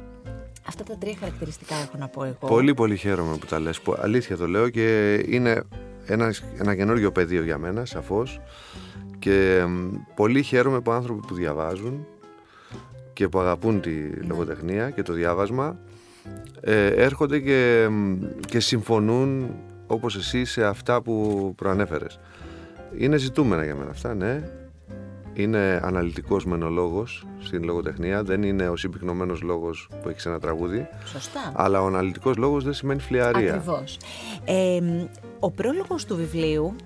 [0.67, 2.47] Αυτά τα τρία χαρακτηριστικά έχω να πω εγώ.
[2.47, 5.63] Πολύ πολύ χαίρομαι που τα λες, που αλήθεια το λέω και είναι
[6.07, 8.41] ένα, ένα καινούριο πεδίο για μένα, σαφώς.
[9.19, 9.65] Και
[10.15, 12.07] πολύ χαίρομαι που άνθρωποι που διαβάζουν
[13.13, 14.27] και που αγαπούν τη Ναι.
[14.27, 15.79] λογοτεχνία και το διάβασμα
[16.61, 17.89] ε, έρχονται και,
[18.47, 19.55] και συμφωνούν
[19.87, 22.19] όπως εσύ σε αυτά που προανέφερες.
[22.99, 24.43] Είναι ζητούμενα για μένα αυτά, ναι.
[25.35, 30.29] Είναι αναλυτικός μεν ο λόγος στην λογοτεχνία, δεν είναι ο συμπυκνωμένος λόγος που έχεις σε
[30.29, 31.53] ένα τραγούδι, Σωστά.
[31.55, 33.55] αλλά ο αναλυτικός λόγος δεν σημαίνει φλιαρία.
[33.55, 33.99] Ακριβώς.
[34.45, 34.81] Ε,
[35.39, 36.77] ο πρόλογος του βιβλίου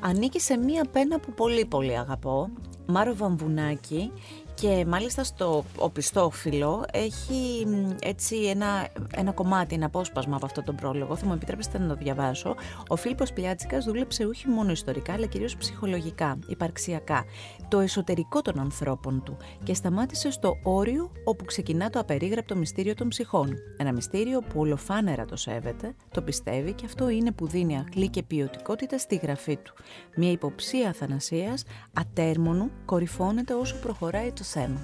[0.00, 2.50] ανήκει σε μία πένα που πολύ πολύ αγαπώ,
[2.86, 4.12] Μάρο Βαμβουνάκη
[4.54, 10.74] και μάλιστα στο οπιστόφυλλο έχει μ, έτσι ένα, ένα κομμάτι, ένα απόσπασμα από αυτό τον
[10.74, 11.16] πρόλογο.
[11.16, 12.54] Θα μου επιτρέψετε να το διαβάσω.
[12.88, 17.24] Ο Φίλιππος Πλιάτσικας δούλεψε όχι μόνο ιστορικά, αλλά κυρίως ψυχολογικά, υπαρξιακά,
[17.68, 23.08] το εσωτερικό των ανθρώπων του και σταμάτησε στο όριο όπου ξεκινά το απερίγραπτο μυστήριο των
[23.08, 23.54] ψυχών.
[23.76, 28.22] Ένα μυστήριο που ολοφάνερα το σέβεται, το πιστεύει και αυτό είναι που δίνει αχλή και
[28.22, 29.74] ποιοτικότητα στη γραφή του.
[30.16, 34.80] Μια υποψία αθανασίας ατέρμονου κορυφώνεται όσο προχωράει το θέμα.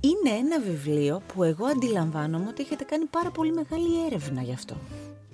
[0.00, 4.76] Είναι ένα βιβλίο που εγώ αντιλαμβάνομαι ότι έχετε κάνει πάρα πολύ μεγάλη έρευνα γι' αυτό.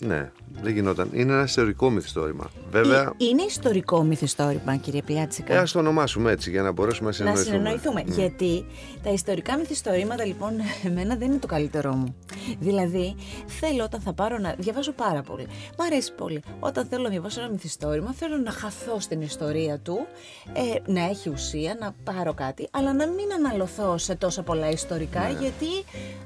[0.01, 0.31] Ναι,
[0.63, 1.11] δεν γινόταν.
[1.13, 2.51] Είναι ένα ιστορικό μυθιστόρημα.
[2.71, 5.55] Βέβαια, Ε, Είναι ιστορικό μυθιστόρημα, κύριε Πλιάτσικα.
[5.55, 7.57] ε, ας το ονομάσουμε έτσι για να μπορέσουμε να Να συνεννοηθούμε.
[7.59, 8.23] συνεννοηθούμε.
[8.23, 8.65] Γιατί
[9.03, 10.53] τα ιστορικά μυθιστορήματα, λοιπόν,
[10.89, 12.15] εμένα δεν είναι το καλύτερό μου.
[12.59, 13.15] Δηλαδή,
[13.47, 14.55] θέλω όταν θα πάρω να.
[14.59, 15.47] Διαβάζω πάρα πολύ.
[15.79, 16.43] Μ' αρέσει πολύ.
[16.61, 20.07] Όταν θέλω να διαβάσω ένα μυθιστόρημα, θέλω να χαθώ στην ιστορία του,
[20.53, 25.21] ε, να έχει ουσία, να πάρω κάτι, αλλά να μην αναλωθώ σε τόσα πολλά ιστορικά,
[25.21, 25.39] Ναι.
[25.41, 25.67] γιατί,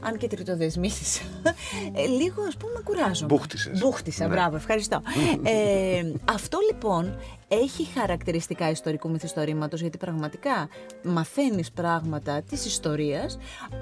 [0.01, 1.21] αν και τριτοδεσμήθησα,
[1.97, 3.29] ε, λίγο ας πούμε κουράζομαι.
[3.67, 3.81] Μπούχτισες.
[3.81, 4.35] Μπούχτισα, Ναι.
[4.35, 5.03] μπράβο, ευχαριστώ.
[5.43, 7.17] ε, αυτό λοιπόν
[7.49, 10.69] έχει χαρακτηριστικά ιστορικού μυθιστορήματος γιατί πραγματικά
[11.03, 13.39] μαθαίνεις πράγματα της ιστορίας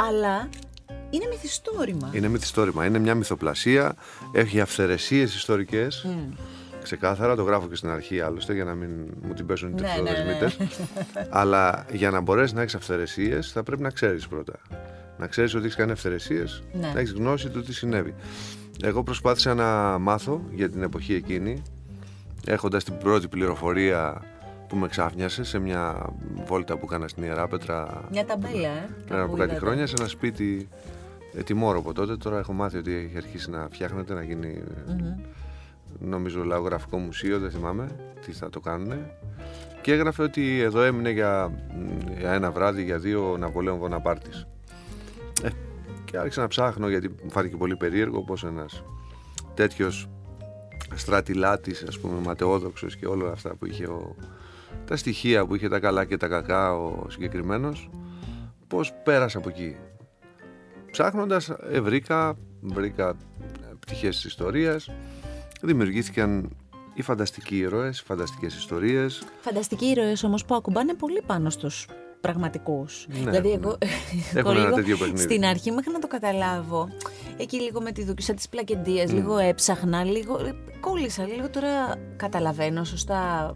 [0.08, 0.48] αλλά
[1.10, 2.10] είναι μυθιστόρημα.
[2.12, 2.84] Είναι μυθιστόρημα.
[2.86, 3.94] Είναι μια μυθοπλασία.
[4.32, 6.06] Έχει αυθαιρεσίες ιστορικές.
[6.82, 8.90] Ξεκάθαρα, το γράφω και στην αρχή άλλωστε για να μην
[9.22, 10.10] μου την πέσουν οι Ναι, ναι, ναι.
[10.10, 10.78] τριφτοδεσμίτες.
[11.30, 14.52] Αλλά για να μπορέσεις να έχεις αυθαιρεσίες θα πρέπει να ξέρεις πρώτα.
[15.18, 16.90] Να ξέρεις ότι έχεις κάνει αυθαιρεσίες, Ναι.
[16.94, 18.14] να έχεις γνώση του τι συνέβη.
[18.82, 21.62] Εγώ προσπάθησα να μάθω για την εποχή εκείνη,
[22.46, 24.22] έχοντας την πρώτη πληροφορία
[24.68, 26.12] που με ξάφνιασε σε μια
[26.46, 28.88] βόλτα που έκανα στην Ιεράπετρα Μια ταμπέλα, ε.
[29.06, 29.60] πριν από κάπου κάτι είδα.
[29.60, 30.68] χρόνια σε ένα σπίτι
[31.34, 32.16] ε, τιμόρο από τότε.
[32.16, 35.14] Τώρα έχω μάθει ότι έχει αρχίσει να φτιάχνεται, να γίνει Μμμ.
[35.98, 37.88] νομίζω λαογραφικό μουσείο, δεν θυμάμαι
[38.26, 38.92] τι θα το κάνουν.
[39.82, 41.52] Και έγραφε ότι εδώ έμεινε για,
[42.18, 44.46] για ένα βράδυ, για δύο ο Ναπολέον Βοναπάρτης.
[46.08, 48.82] Ε, και άρχισα να ψάχνω γιατί μου φάνηκε πολύ περίεργο πως ένας
[49.54, 50.08] τέτοιος
[50.94, 54.14] στρατιλάτης, ας πούμε, ματαιόδοξος και όλα αυτά που είχε ο,
[54.84, 57.90] τα στοιχεία που είχε τα καλά και τα κακά ο συγκεκριμένος,
[58.66, 59.76] πώς πέρασε από εκεί.
[60.90, 64.90] Ψάχνοντας ε, βρήκα, βρήκα ε, πτυχές της ιστορίας,
[65.62, 66.56] δημιουργήθηκαν
[66.94, 69.22] οι φανταστικοί ήρωες, οι φανταστικές ιστορίες.
[69.40, 71.86] Φανταστικοί ήρωες όμως που ακουμπάνε πολύ πάνω στους
[72.20, 73.07] πραγματικούς.
[73.09, 73.54] Ναι, δηλαδή ναι.
[73.54, 73.78] εγώ
[74.35, 75.22] Έχουν εγώ ένα λίγο τέτοιο παιχνίδι.
[75.22, 76.88] στην αρχή μέχρι να το καταλάβω
[77.37, 81.96] εκεί λίγο με τη δουλειά, σαν τις πλακεντίες, λίγο έψαχνα, λίγο ε, κόλλησα, λίγο τώρα
[82.16, 83.54] καταλαβαίνω σωστά,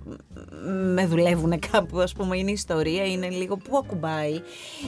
[0.94, 4.40] με δουλεύουν κάπου, ας πούμε, είναι η ιστορία, είναι λίγο που ακουμπάει.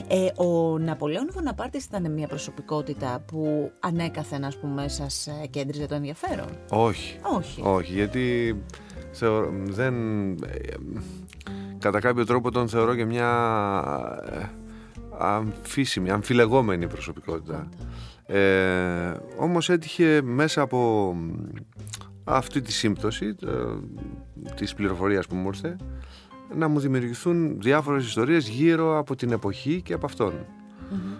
[0.07, 6.47] Ε, ο Ναπολέον Βοναπάρτης ήταν μια προσωπικότητα που ανέκαθεν, ας πούμε, σας κέντριζε το ενδιαφέρον.
[6.69, 7.19] Όχι.
[7.37, 7.61] Όχι.
[7.63, 8.55] Όχι, γιατί
[9.11, 9.93] θεωρώ, δεν,
[10.31, 10.73] ε,
[11.85, 13.29] κατά κάποιο τρόπο τον θεωρώ και μια
[14.31, 14.45] ε,
[15.19, 17.69] αμφίσιμη, αμφιλεγόμενη προσωπικότητα.
[18.25, 21.13] Ε, όμως έτυχε μέσα από
[22.23, 23.49] αυτή τη σύμπτωση ε,
[24.55, 25.75] της πληροφορίας που μου ήρθε
[26.55, 30.33] να μου δημιουργηθούν διάφορες ιστορίες γύρω από την εποχή και από αυτον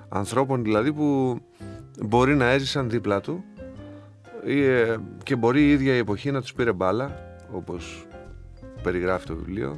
[0.09, 1.39] Ανθρώπων δηλαδή που
[2.05, 3.43] μπορεί να έζησαν δίπλα του
[4.45, 7.17] ε, και μπορεί η ίδια η εποχή να τους πήρε μπάλα
[7.51, 8.07] όπως
[8.83, 9.77] περιγράφει το βιβλίο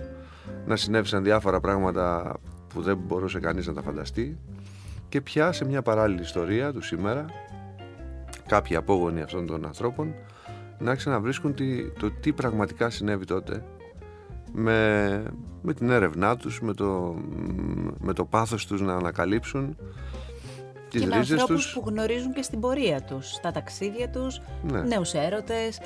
[0.66, 2.36] να συνέβησαν διάφορα πράγματα
[2.74, 4.38] που δεν μπορούσε κανείς να τα φανταστεί.
[5.10, 7.26] Και πια σε μια παράλληλη ιστορία του σήμερα
[8.48, 10.14] κάποιοι απόγονοι αυτών των ανθρώπων
[10.80, 11.56] να ξαναβρίσκουν
[12.00, 13.64] το τι πραγματικά συνέβη τότε
[14.54, 15.24] με,
[15.62, 17.16] με την έρευνά τους, με το,
[18.00, 19.78] με το πάθος τους να ανακαλύψουν
[20.90, 21.74] τις και με ρίζες ανθρώπους τους.
[21.74, 24.82] που γνωρίζουν και στην πορεία τους, στα ταξίδια τους, Ναι.
[24.82, 25.80] νέους έρωτες.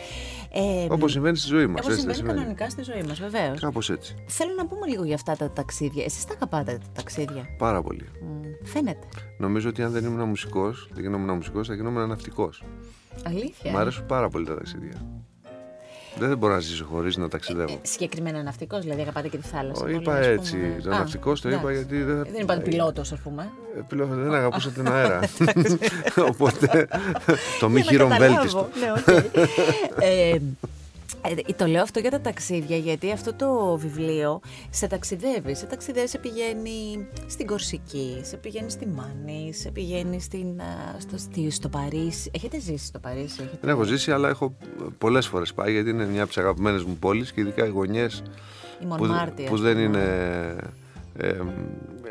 [0.51, 1.79] Ε, Όπως συμβαίνει στη ζωή μας.
[1.81, 3.59] όπως έτσι δεν συμβαίνει κανονικά στη ζωή μας, βεβαίως.
[3.59, 4.15] Κάπως έτσι.
[4.27, 6.03] Θέλω να πούμε λίγο για αυτά τα ταξίδια.
[6.03, 8.09] Εσείς τα αγαπάτε τα ταξίδια; Πάρα πολύ.
[8.21, 9.07] Μ, φαίνεται.
[9.37, 12.63] Νομίζω ότι αν δεν ήμουν μουσικός, δεν γινόμουν μουσικός, θα γινόμουν ναυτικός.
[13.25, 13.71] Αλήθεια.
[13.71, 15.05] Μ' αρέσουν πάρα πολύ τα ταξίδια.
[16.17, 17.73] Δεν μπορώ να ζήσω χωρίς να ταξιδεύω.
[17.73, 19.73] Ε, συγκεκριμένα ναυτικός, δηλαδή αγαπάτε και τη θάλασσα.
[19.73, 20.51] Το πολύ, είπα ας έτσι.
[20.57, 20.81] πούμε.
[20.83, 21.75] Το Α, ναυτικός το είπα εντάξει.
[21.77, 22.23] γιατί δεν.
[22.31, 23.49] Δεν είπατε πιλότος, ας πούμε.
[23.77, 25.19] Ε, πιλό- δεν αγαπούσα τον αέρα.
[26.31, 26.87] Οπότε
[27.59, 28.07] το μη Για
[31.23, 31.43] να χείρον καταλάβω.
[31.43, 31.43] βέλτιστο.
[31.43, 31.47] Ναι, οκ.
[31.47, 35.55] Ε, ε, το λέω αυτό για τα ταξίδια, γιατί αυτό το βιβλίο σε ταξιδεύει.
[35.55, 41.17] Σε ταξιδεύει, σε πηγαίνει στην Κορσική, σε πηγαίνει στη Μάνη, σε πηγαίνει στην, α, στο,
[41.17, 42.31] στη- στο Παρίσι.
[42.33, 43.57] Έχετε ζήσει στο Παρίσι, έχετε...
[43.61, 44.53] Δεν έχω ζήσει, αλλά έχω
[44.97, 48.05] πολλές φορές πάει γιατί είναι μια από τις αγαπημένες μου πόλεις και ειδικά οι γωνιέ
[48.05, 48.09] Η
[48.79, 49.43] που, Μονμάρτη.
[49.43, 49.83] που ας δεν πούμε.
[49.83, 50.55] είναι.
[51.17, 51.35] Ε,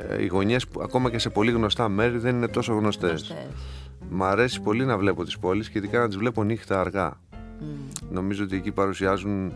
[0.08, 3.10] ε, οι γωνιέ που ακόμα και σε πολύ γνωστά μέρη δεν είναι τόσο γνωστές.
[3.10, 3.46] Γνωστές.
[4.10, 7.20] Μ' αρέσει πολύ να βλέπω τις πόλεις και ειδικά να τις βλέπω νύχτα αργά.
[8.10, 9.52] Νομίζω ότι εκεί παρουσιάζουν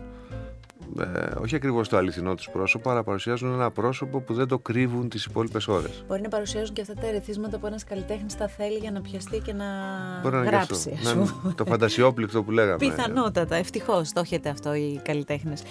[0.99, 1.03] ε,
[1.41, 5.25] όχι ακριβώς το αληθινό τους πρόσωπο, αλλά παρουσιάζουν ένα πρόσωπο που δεν το κρύβουν τις
[5.25, 6.03] υπόλοιπες ώρες.
[6.07, 9.39] Μπορεί να παρουσιάζουν και αυτά τα ερεθίσματα που ένας καλλιτέχνης τα θέλει για να πιαστεί
[9.39, 9.65] και να
[10.21, 10.73] Μπορεί να είναι και αυτό.
[10.75, 10.93] γράψει.
[10.97, 11.53] ας Να είναι πούμε.
[11.53, 12.77] το φαντασιόπληκτο που λέγαμε.
[12.77, 15.63] Πιθανότατα, ευτυχώς το έχετε αυτό οι καλλιτέχνες.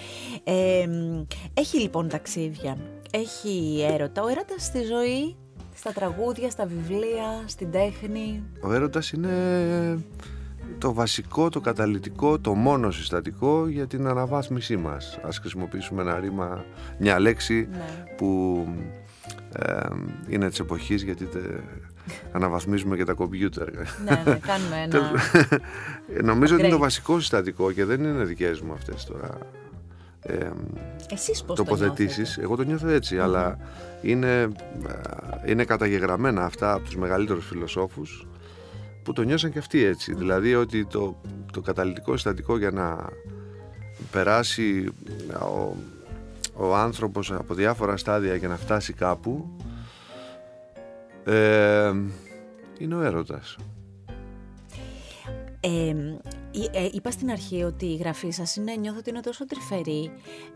[0.43, 2.77] Ε, μ, έχει λοιπόν ταξίδια,
[3.11, 4.23] έχει έρωτα.
[4.23, 5.35] Ο έρωτας στη ζωή,
[5.75, 8.43] στα τραγούδια, στα βιβλία, στην τέχνη.
[8.61, 9.29] Ο έρωτας είναι
[10.77, 15.19] το βασικό, το καταλυτικό, το μόνο συστατικό για την αναβάθμισή μας.
[15.23, 16.65] Ας χρησιμοποιήσουμε ένα ρήμα,
[16.99, 18.03] μια λέξη Ναι.
[18.17, 18.59] που
[19.53, 19.79] ε,
[20.27, 21.39] είναι της εποχής γιατί τε,
[22.31, 23.69] αναβαθμίζουμε και τα κομπιούτερ.
[23.73, 25.11] ναι, ναι, κάνουμε ένα.
[26.23, 26.81] Νομίζω ότι είναι το Upgrade.
[26.81, 29.29] βασικό συστατικό και δεν είναι δικές μου αυτές τώρα
[30.21, 30.49] ε,
[31.11, 32.17] Εσείς πώς το τοποθετήσεις.
[32.17, 33.57] νιώθετε; Εγώ το νιώθω έτσι, αλλά
[34.01, 34.47] είναι, ε,
[35.45, 38.27] είναι καταγεγραμμένα αυτά από τους μεγαλύτερους φιλοσόφους
[39.05, 40.13] που το νιώσαν και αυτοί έτσι.
[40.13, 41.21] Δηλαδή ότι το,
[41.53, 43.09] το καταλυτικό συστατικό για να
[44.11, 44.93] περάσει
[45.41, 45.75] ο,
[46.53, 49.57] ο άνθρωπος από διάφορα στάδια και να φτάσει κάπου
[51.23, 51.93] ε,
[52.77, 53.55] είναι ο έρωτας.
[55.59, 55.89] Ε,
[56.73, 60.11] ε, ε, είπα στην αρχή ότι η γραφή σας είναι, νιώθω ότι είναι τόσο τρυφερή.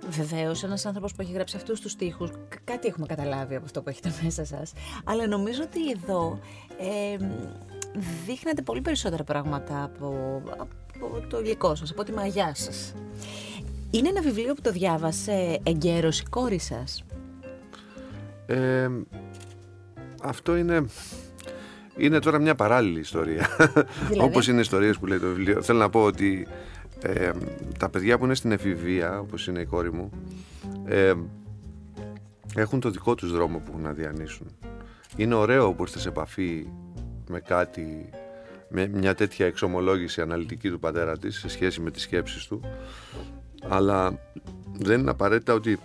[0.10, 2.30] Βεβαίως, ένας άνθρωπος που έχει γράψει αυτούς τους τοίχου,
[2.64, 4.74] κάτι έχουμε καταλάβει από αυτό που έχετε μέσα σας.
[5.04, 6.40] Αλλά νομίζω ότι εδώ
[6.80, 7.18] ε,
[8.25, 12.93] δείχνετε πολύ περισσότερα πράγματα από, από το υλικό σας, από τη μαγιά σας.
[13.91, 17.04] Είναι ένα βιβλίο που το διάβασε εγκαίρως η κόρη σας;
[18.45, 18.89] Ε,
[20.23, 20.86] αυτό είναι,
[21.97, 23.47] είναι τώρα μια παράλληλη ιστορία.
[24.10, 25.62] Δηλαδή; Όπως είναι οι ιστορίες που λέει το βιβλίο.
[25.62, 26.47] Θέλω να πω ότι
[27.02, 27.32] ε,
[27.80, 30.10] τα παιδιά που είναι στην εφηβεία, όπως είναι η κόρη μου,
[30.86, 31.13] ε,
[32.56, 34.47] έχουν το δικό τους δρόμο που έχουν να διανύσουν.
[35.15, 36.67] Είναι ωραίο που ήρθες σε επαφή
[37.30, 38.10] με κάτι,
[38.70, 42.62] με μια τέτοια εξομολόγηση αναλυτική του πατέρα της σε σχέση με τις σκέψεις του,
[43.68, 44.20] αλλά
[44.80, 45.80] δεν είναι απαραίτητα ότι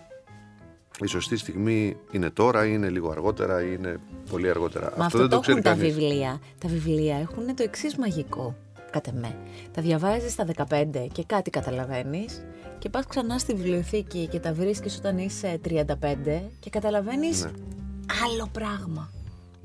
[1.00, 3.96] η σωστή στιγμή είναι τώρα, είναι λίγο αργότερα ή είναι
[4.30, 4.92] πολύ αργότερα.
[4.96, 5.94] Μα αυτό, δεν το το ξέρει έχουν τα κανείς.
[5.94, 6.40] βιβλία.
[6.58, 8.56] Τα βιβλία έχουν το εξής μαγικό,
[8.90, 9.36] κατά με.
[9.72, 12.44] Τα διαβάζεις στα 15 και κάτι καταλαβαίνεις
[12.78, 17.50] και πας ξανά στη βιβλιοθήκη και τα βρίσκεις όταν είσαι 35 και καταλαβαίνεις Ναι.
[18.24, 19.10] άλλο πράγμα.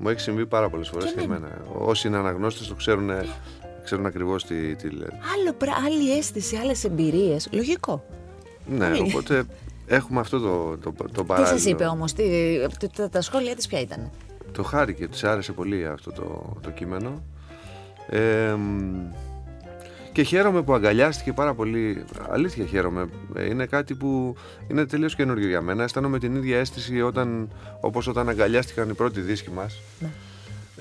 [0.02, 1.46] Μου έχει συμβεί πάρα πολλές φορές Και και, εμένα.
[1.46, 1.84] εμένα.
[1.86, 3.10] Όσοι είναι αναγνώστες το ξέρουν,
[3.84, 5.18] ξέρουν ακριβώς τι, τι λένε.
[5.38, 5.72] Άλλο πρα...
[5.86, 7.48] Άλλη αίσθηση, άλλες εμπειρίες.
[7.52, 8.04] Λογικό.
[8.66, 9.00] Ναι, Πολύ.
[9.14, 9.44] οπότε
[9.86, 11.56] έχουμε αυτό το, το, το Τι παράλληλο.
[11.58, 12.12] σας είπε όμως,
[12.96, 14.10] τα, τα σχόλια της ποια ήταν;
[14.52, 17.22] Το χάρηκε, της άρεσε πολύ αυτό το, το κείμενο.
[18.08, 18.54] Ε,
[20.12, 22.04] και χαίρομαι που αγκαλιάστηκε πάρα πολύ.
[22.28, 23.08] Αλήθεια χαίρομαι.
[23.34, 24.34] Ε, είναι κάτι που
[24.68, 25.82] είναι τελείως καινούριο για μένα.
[25.82, 27.50] Αισθάνομαι την ίδια αίσθηση όταν,
[27.80, 29.82] όπως όταν αγκαλιάστηκαν οι πρώτοι δίσκοι μας.
[29.98, 30.08] Ναι.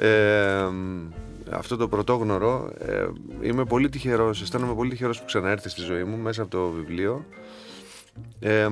[0.08, 0.68] Ε,
[1.52, 2.72] αυτό το πρωτόγνωρο.
[2.80, 3.08] Ε,
[3.42, 7.26] είμαι πολύ τυχερός, αισθάνομαι πολύ τυχερός που ξαναέρθει στη ζωή μου μέσα από το βιβλίο.
[8.40, 8.68] Ε,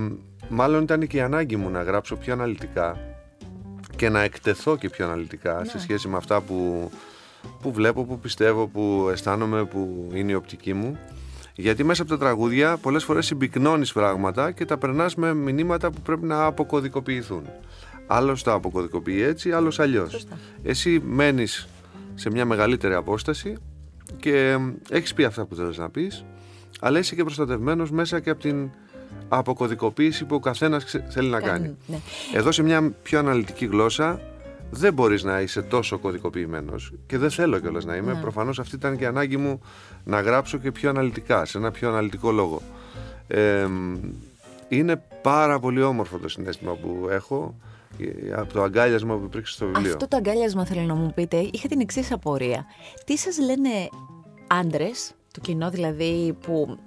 [0.49, 2.99] μάλλον ήταν και η ανάγκη μου να γράψω πιο αναλυτικά
[3.95, 5.81] και να εκτεθώ και πιο αναλυτικά σε ναι.
[5.81, 6.89] σχέση με αυτά που
[7.61, 10.97] που βλέπω, που πιστεύω, που αισθάνομαι, που είναι η οπτική μου.
[11.55, 16.01] Γιατί μέσα από τα τραγούδια πολλές φορές συμπυκνώνεις πράγματα και τα περνάς με μηνύματα που
[16.01, 17.41] πρέπει να αποκωδικοποιηθούν.
[18.07, 20.27] Άλλος τα αποκωδικοποιεί έτσι, άλλος αλλιώς.
[20.63, 21.67] Εσύ μένεις
[22.15, 23.57] σε μια μεγαλύτερη απόσταση
[24.19, 24.57] και
[24.89, 26.25] έχεις πει αυτά που θέλεις να πεις,
[26.79, 28.69] αλλά είσαι και προστατευμένος μέσα και από την
[29.27, 31.77] αποκωδικοποίηση που ο καθένας θέλει να κάνει.
[31.87, 31.99] Ναι.
[32.33, 34.21] Εδώ σε μια πιο αναλυτική γλώσσα
[34.69, 38.13] δεν μπορείς να είσαι τόσο κωδικοποιημένος και δεν θέλω κιόλας να είμαι.
[38.13, 38.21] Ναι.
[38.21, 39.61] Προφανώς αυτή ήταν και η ανάγκη μου
[40.03, 42.61] να γράψω και πιο αναλυτικά, σε ένα πιο αναλυτικό λόγο.
[44.69, 47.55] είναι πάρα πολύ όμορφο το συνέστημα που έχω
[48.35, 49.91] από το αγκάλιασμα που υπήρξε στο βιβλίο.
[49.91, 52.65] Αυτό το αγκάλιασμα θέλω να μου πείτε, είχα την εξής απορία.
[53.05, 53.69] Τι σας λένε
[54.47, 56.77] άντρες, το κοινό δηλαδή που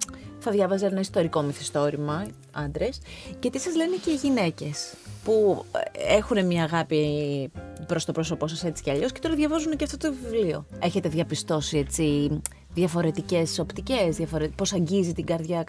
[0.41, 3.01] θα διάβαζε ένα ιστορικό μυθιστόρημα, άντρες,
[3.39, 5.65] και τι σας λένε και οι γυναίκες που
[6.09, 7.51] έχουν μια αγάπη
[7.87, 10.67] προς το πρόσωπό σας έτσι κι αλλιώς και τώρα διαβάζουν και αυτό το βιβλίο.
[10.79, 12.41] Έχετε διαπιστώσει έτσι
[12.75, 14.49] διαφορετικές οπτικές, διαφορε...
[14.49, 15.65] πώς αγγίζει την καρδιά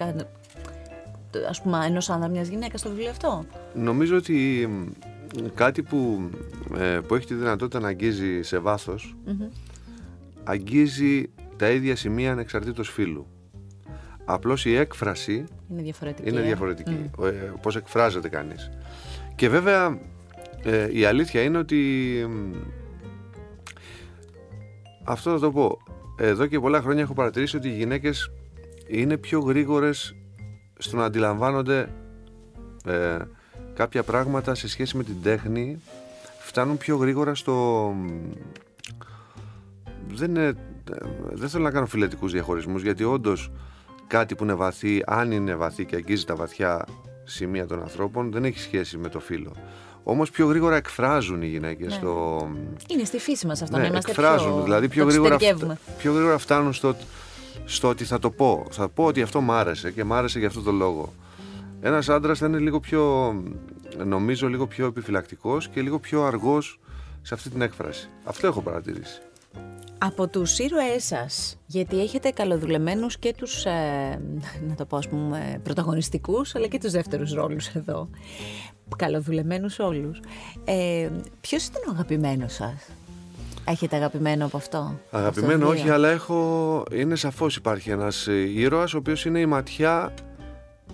[1.49, 4.69] ας πούμε, ενός άνδρα μιας γυναίκας στο βιβλίο αυτό; Νομίζω ότι
[5.53, 6.29] κάτι που,
[6.77, 9.15] ε, που έχει τη δυνατότητα να αγγίζει σε βάθος
[10.43, 13.27] αγγίζει τα ίδια σημεία ανεξαρτήτως φύλου.
[14.25, 16.29] Απλώς η έκφραση είναι διαφορετική.
[16.29, 16.43] Είναι ε.
[16.43, 17.09] διαφορετική.
[17.17, 17.31] Mm.
[17.61, 18.71] πώς εκφράζεται κανείς.
[19.35, 19.99] Και βέβαια
[20.63, 21.79] ε, η αλήθεια είναι ότι
[25.03, 25.77] αυτό θα το πω.
[26.17, 28.31] Εδώ και πολλά χρόνια έχω παρατηρήσει ότι οι γυναίκες
[28.87, 30.15] είναι πιο γρήγορες
[30.77, 31.89] στο να αντιλαμβάνονται
[32.85, 33.17] ε,
[33.73, 35.81] κάποια πράγματα σε σχέση με την τέχνη
[36.39, 37.93] φτάνουν πιο γρήγορα στο
[40.07, 40.33] δεν,
[41.31, 43.51] δεν θέλω να κάνω φιλετικούς διαχωρισμούς γιατί όντως
[44.11, 46.85] κάτι που είναι βαθύ, αν είναι βαθύ και αγγίζει τα βαθιά
[47.23, 49.51] σημεία των ανθρώπων, δεν έχει σχέση με το φύλλο.
[50.03, 51.99] Όμως πιο γρήγορα εκφράζουν οι γυναίκες ναι.
[51.99, 52.47] το.
[52.87, 54.63] Είναι στη φύση μας αυτό ναι, να είμαστε εκφράζουν, πιο...
[54.63, 55.37] δηλαδή πιο γρήγορα,
[55.97, 56.95] πιο γρήγορα φτάνουν στο,
[57.65, 58.65] στο ότι θα το πω.
[58.71, 61.13] Θα πω ότι αυτό μ' άρεσε και μ' άρεσε για αυτό το λόγο.
[61.81, 63.33] Ένας άντρας θα είναι λίγο πιο,
[64.05, 66.79] νομίζω, λίγο πιο επιφυλακτικός και λίγο πιο αργός
[67.21, 68.09] σε αυτή την έκφραση.
[68.23, 69.21] Αυτό έχω παρατηρήσει.
[70.03, 74.21] Από τους ήρωές σας, γιατί έχετε καλοδουλεμένους και τους, ε,
[74.67, 78.09] να το πω ας πούμε, πρωταγωνιστικούς, αλλά και τους δεύτερους ρόλους εδώ.
[78.95, 80.19] Καλοδουλεμένους όλους.
[80.65, 81.09] Ε,
[81.41, 82.89] ποιος ήταν ο αγαπημένος σας;
[83.65, 86.83] Έχετε αγαπημένο από αυτό; Αγαπημένο όχι, αλλά έχω...
[86.91, 90.13] είναι σαφώς υπάρχει ένας ε, ήρωας, ο οποίος είναι η ματιά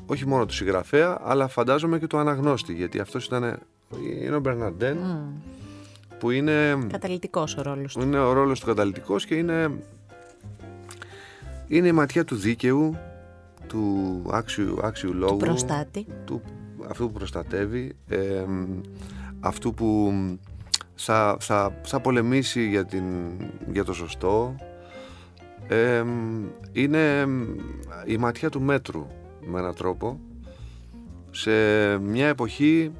[0.05, 3.59] όχι μόνο του συγγραφέα, αλλά φαντάζομαι και του αναγνώστη, γιατί αυτός ήταν...
[4.23, 4.97] Είναι ο Μπερναντέν,
[6.19, 6.77] που είναι...
[6.91, 8.01] Καταλητικός ο ρόλος του.
[8.01, 9.71] Είναι ο ρόλος του καταλητικός και είναι...
[11.67, 12.97] Είναι η ματιά του δίκαιου,
[13.67, 15.37] του άξιου, άξιου λόγου.
[15.37, 16.05] Του προστάτη.
[16.25, 16.41] Του,
[16.89, 18.45] αυτού που προστατεύει, ε,
[19.39, 20.13] αυτού που
[20.95, 23.03] θα, θα, θα πολεμήσει για, την,
[23.71, 24.55] για το σωστό.
[25.67, 26.03] Ε,
[26.71, 27.27] είναι
[28.05, 29.07] η ματιά του μέτρου
[29.45, 30.19] με έναν τρόπο
[31.31, 31.51] σε
[31.97, 32.91] μια εποχή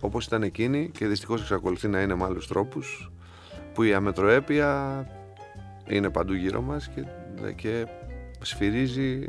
[0.00, 3.10] όπως ήταν εκείνη και δυστυχώς εξακολουθεί να είναι με άλλους τρόπους
[3.74, 5.06] που η αμετροέπεια
[5.88, 7.04] είναι παντού γύρω μας και,
[7.56, 7.86] και
[8.40, 9.24] σφυρίζει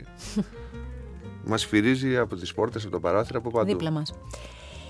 [1.49, 3.71] μας σφυρίζει από τις πόρτες, από το παράθυρο, από παντού.
[3.71, 4.13] Δίπλα μας.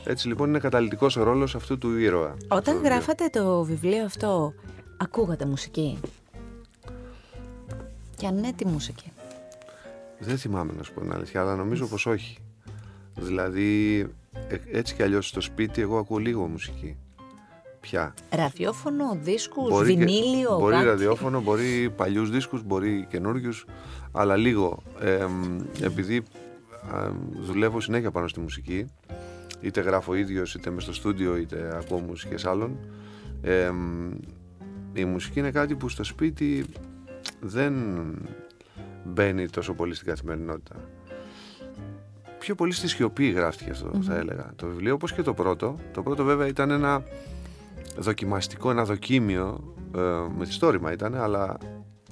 [0.06, 2.36] Έτσι λοιπόν είναι καταλητικός ο ρόλος αυτού του ήρωα.
[2.48, 4.54] Όταν γράφατε το βιβλίο αυτό,
[4.98, 6.00] ακούγατε μουσική;
[8.16, 9.12] Και αν ναι, τι μουσική;
[10.20, 12.38] Δεν θυμάμαι να σου πω την αλήθεια, αλλά νομίζω πως όχι.
[13.16, 14.08] Δηλαδή ε,
[14.72, 16.98] έτσι κι αλλιώς στο σπίτι εγώ ακούω λίγο μουσική.
[17.80, 18.14] Πια.
[18.30, 23.66] Ραδιόφωνο, δίσκους, μπορεί βινίλιο, και, Μπορεί ραδιόφωνο, μπορεί παλιούς δίσκους, μπορεί καινούριους,
[24.12, 24.84] αλλά λίγο.
[25.00, 25.26] Ε,
[25.82, 26.24] επειδή
[27.40, 28.86] δουλεύω συνέχεια πάνω στη μουσική,
[29.62, 32.78] είτε γράφω ίδιος, είτε με στο στούντιο, είτε ακούω μουσικές άλλων,
[33.42, 33.72] ε,
[34.94, 36.66] η μουσική είναι κάτι που στο σπίτι
[37.40, 37.74] δεν
[39.04, 40.76] μπαίνει τόσο πολύ στην καθημερινότητα
[42.42, 43.72] πιο πολύ στη σιωπή γράφτηκε
[44.02, 45.76] θα έλεγα το βιβλίο, όπως και το πρώτο.
[45.94, 47.04] Το πρώτο βέβαια ήταν ένα
[47.98, 50.00] δοκιμαστικό, ένα δοκίμιο, ε,
[50.38, 51.58] μυθιστόρημα ήταν, αλλά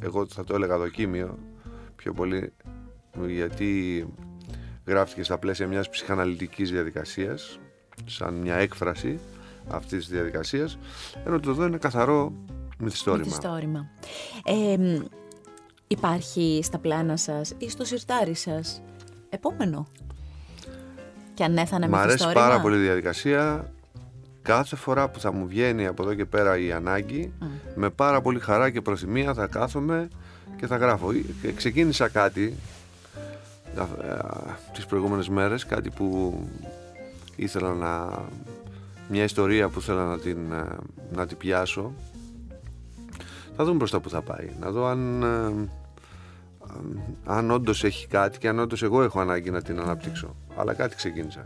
[0.01, 1.37] εγώ θα το έλεγα δοκίμιο
[1.95, 2.53] πιο πολύ,
[3.27, 4.07] γιατί
[4.85, 7.59] γράφτηκε στα πλαίσια μιας ψυχαναλυτικής διαδικασίας,
[8.05, 9.19] σαν μια έκφραση
[9.67, 10.77] αυτής της διαδικασίας,
[11.25, 12.33] ενώ το εδώ είναι καθαρό
[12.79, 13.25] Μυθιστόρημα.
[13.25, 13.89] Μυθιστόρημα.
[14.43, 14.99] Ε,
[15.87, 18.81] υπάρχει στα πλάνα σας ή στο σιρτάρι σας
[19.29, 19.87] επόμενο;
[21.39, 22.41] Και ανέθανε Μ' αρέσει μυθιστόρημα.
[22.47, 23.71] πάρα πολύ η διαδικασία.
[24.41, 27.31] Κάθε φορά που θα μου βγαίνει από εδώ και πέρα η ανάγκη,
[27.75, 30.07] με πάρα πολύ χαρά και προθυμία θα κάθομαι
[30.57, 31.11] και θα γράφω.
[31.43, 32.55] Ε, Ξεκίνησα κάτι
[33.75, 36.37] τα- ε, τις προηγούμενες μέρες, κάτι που
[37.35, 38.09] ήθελα να...
[39.09, 40.65] μια ιστορία που ήθελα να την, ε,
[41.15, 41.91] να την πιάσω.
[43.55, 44.49] Θα δούμε προς τα που θα πάει.
[44.59, 45.69] Να δω αν, ε,
[46.77, 50.35] αν, αν όντως έχει κάτι και αν όντως εγώ έχω ανάγκη να την αναπτύξω.
[50.55, 51.45] Αλλά κάτι ξεκίνησα.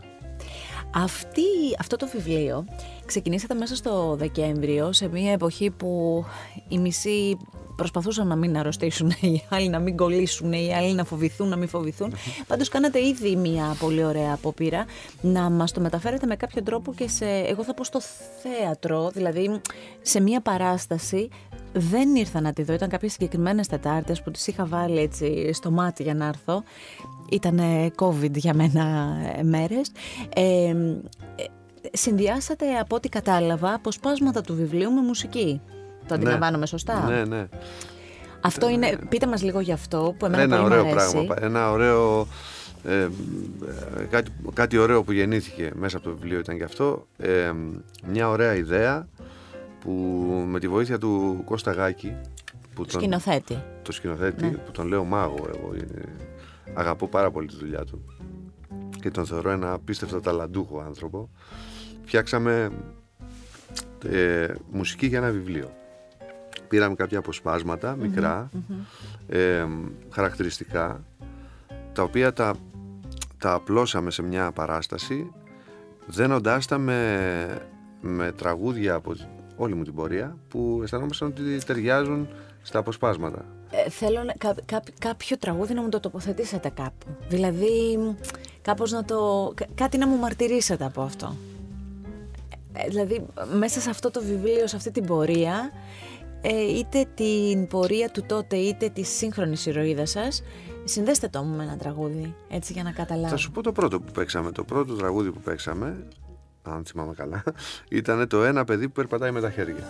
[0.94, 1.42] Αυτή,
[1.78, 2.64] αυτό το βιβλίο
[3.06, 6.24] ξεκινήσατε μέσα στο Δεκέμβριο σε μια εποχή που
[6.68, 7.36] οι μισοί
[7.76, 11.68] προσπαθούσαν να μην αρρωστήσουν, οι άλλοι να μην κολλήσουν, οι άλλοι να φοβηθούν, να μην
[11.68, 12.14] φοβηθούν.
[12.46, 14.84] Πάντως κάνατε ήδη μια πολύ ωραία απόπειρα
[15.20, 18.00] να μας το μεταφέρετε με κάποιο τρόπο και σε, εγώ θα πω στο
[18.42, 19.60] θέατρο, δηλαδή
[20.02, 21.28] σε μια παράσταση
[21.74, 22.72] δεν ήρθα να τη δω.
[22.72, 26.62] Ήταν κάποιες συγκεκριμένες Τετάρτες που τις είχα βάλει έτσι στο μάτι για να έρθω.
[27.30, 27.60] Ήταν
[27.96, 29.92] COVID για μένα ε, μέρες.
[30.34, 30.74] Ε, ε,
[31.92, 35.60] συνδυάσατε από ό,τι κατάλαβα αποσπάσματα του βιβλίου με μουσική.
[36.06, 37.48] Το αντιλαμβάνομαι σωστά; Ναι, ναι.
[38.40, 41.24] Αυτό είναι, πείτε μας λίγο γι' αυτό που εμένα ένα πολύ ωραίο μου αρέσει.
[41.26, 41.36] πράγμα.
[41.40, 42.26] Ένα ωραίο.
[42.84, 43.08] Ε, ε,
[44.10, 47.06] κάτι, κάτι ωραίο που γεννήθηκε μέσα από το βιβλίο ήταν και αυτό.
[47.16, 47.52] Ε,
[48.06, 49.06] μια ωραία ιδέα
[49.84, 49.90] που
[50.48, 52.16] με τη βοήθεια του Κώστα Γάκη,
[52.74, 53.62] που τον, Σκηνοθέτη.
[53.82, 54.50] το σκηνοθέτη, Ναι.
[54.50, 56.08] που τον λέω μάγο εγώ, είναι-
[56.74, 58.04] αγαπώ πάρα πολύ τη δουλειά του
[59.00, 61.30] και τον θεωρώ ένα απίστευτο ταλαντούχο άνθρωπο.
[62.04, 62.70] Φτιάξαμε
[64.10, 65.70] ε, μουσική για ένα βιβλίο.
[66.68, 68.48] Πήραμε κάποια αποσπάσματα, μικρά,
[69.28, 69.64] ε,
[70.10, 71.04] χαρακτηριστικά,
[71.92, 72.54] τα οποία τα,
[73.38, 75.32] τα απλώσαμε σε μια παράσταση,
[76.06, 77.58] δένοντάς τα με,
[78.00, 79.14] με τραγούδια από
[79.56, 82.28] όλη μου την πορεία, που αισθανόμασταν ότι ταιριάζουν
[82.62, 83.44] στα αποσπάσματα.
[83.70, 87.06] Ε, θέλω να- κά- κά- κάποιο τραγούδι να μου το τοποθετήσετε κάπου.
[87.28, 88.14] Δηλαδή, μ,
[88.62, 89.52] κάπως να το...
[89.54, 91.34] κα- κάτι να μου μαρτυρήσετε από αυτό.
[92.72, 93.26] Ε, δηλαδή,
[93.58, 95.70] μέσα σε αυτό το βιβλίο, σε αυτή την πορεία,
[96.40, 100.42] ε, είτε την πορεία του τότε, είτε τη σύγχρονη ηρωίδα σας,
[100.84, 103.28] συνδέστε το μου με ένα τραγούδι, έτσι για να καταλάβω.
[103.28, 104.52] Θα σου πω το πρώτο που παίξαμε.
[104.52, 106.06] Το πρώτο τραγούδι που παίξαμε,
[106.64, 107.42] αν θυμάμαι καλά,
[107.88, 109.84] ήταν το ένα παιδί που περπατάει με τα χέρια.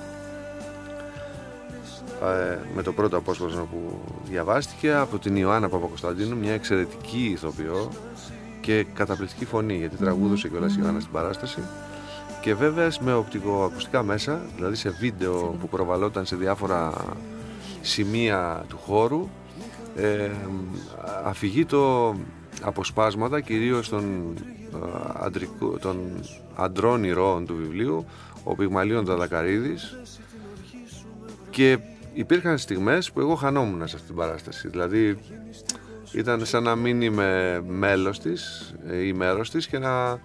[2.23, 7.91] Ε, με το πρώτο απόσπασμα που διαβάστηκε από την Ιωάννα Παπακοσταντίνου, μια εξαιρετική ηθοποιό
[8.61, 11.63] και καταπληκτική φωνή, γιατί τραγούδωσε κιόλας η Ιωάννα στην παράσταση.
[12.41, 16.93] Και βέβαια με οπτικοακουστικά μέσα, δηλαδή σε βίντεο που προβαλόταν σε διάφορα
[17.81, 19.29] σημεία του χώρου,
[19.97, 20.31] ε,
[21.25, 22.15] αφηγείτο
[22.65, 24.35] αποσπάσματα κυρίως των,
[24.75, 24.79] ε,
[25.15, 25.99] αντρικού, των
[26.55, 28.05] αντρών ηρώων του βιβλίου,
[28.45, 29.97] ο Πυγμαλίων Δαδακαρίδης
[31.51, 31.79] και
[32.15, 34.69] υπήρχαν στιγμές που εγώ χανόμουν σε αυτή την παράσταση.
[34.69, 35.19] Δηλαδή
[36.13, 40.21] ήταν σαν να μην είμαι μέλος της ε, ή μέρος της και να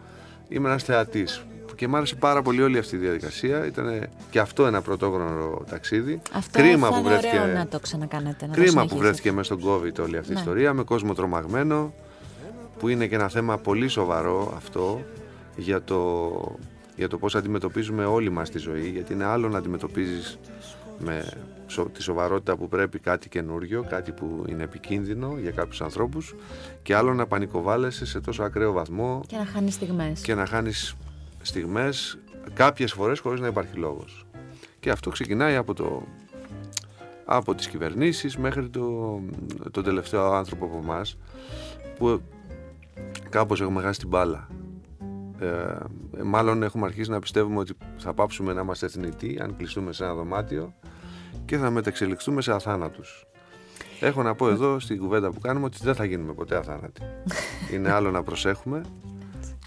[0.49, 1.43] είμαι ένας θεατής.
[1.75, 3.65] Και μου άρεσε πάρα πολύ όλη αυτή η διαδικασία.
[3.65, 6.21] Ήταν και αυτό ένα πρωτόγνωρο ταξίδι.
[6.33, 7.39] Αυτό Κρίμα θα που είναι βρέθηκε.
[7.39, 8.45] ωραίο να το ξανακάνετε.
[8.45, 8.99] Να το Κρίμα που συνεχίσετε.
[8.99, 10.39] βρέθηκε μέσα στον COVID όλη αυτή η Ναι.
[10.39, 11.93] ιστορία με κόσμο τρομαγμένο
[12.79, 15.01] που είναι και ένα θέμα πολύ σοβαρό αυτό
[15.55, 16.31] για το,
[16.95, 20.39] για το πώς αντιμετωπίζουμε όλοι μας τη ζωή γιατί είναι άλλο να αντιμετωπίζεις
[20.99, 21.25] με
[21.67, 26.35] σο- τη σοβαρότητα που πρέπει κάτι καινούριο, κάτι που είναι επικίνδυνο για κάποιους ανθρώπους
[26.83, 30.21] και άλλο να πανικοβάλλεσαι σε τόσο ακραίο βαθμό Και να χάνεις στιγμές.
[30.21, 30.95] και να χάνεις
[31.41, 32.17] στιγμές
[32.53, 34.25] κάποιες φορές χωρίς να υπάρχει λόγος.
[34.79, 36.03] Και αυτό ξεκινάει από, το,
[37.25, 39.19] από τις κυβερνήσεις μέχρι το,
[39.71, 41.17] τον τελευταίο άνθρωπο από εμάς
[41.97, 42.21] που
[43.29, 44.47] κάπως έχουμε χάσει την μπάλα.
[45.39, 45.77] Ε,
[46.23, 50.13] μάλλον έχουμε αρχίσει να πιστεύουμε ότι θα πάψουμε να είμαστε εθνητοί αν κλειστούμε σε ένα
[50.13, 50.73] δωμάτιο
[51.45, 53.25] και θα μεταξελιχθούμε σε αθάνατους.
[53.99, 57.01] Έχω να πω εδώ στην κουβέντα που κάνουμε ότι δεν θα γίνουμε ποτέ αθάνατοι.
[57.73, 58.81] Είναι άλλο να προσέχουμε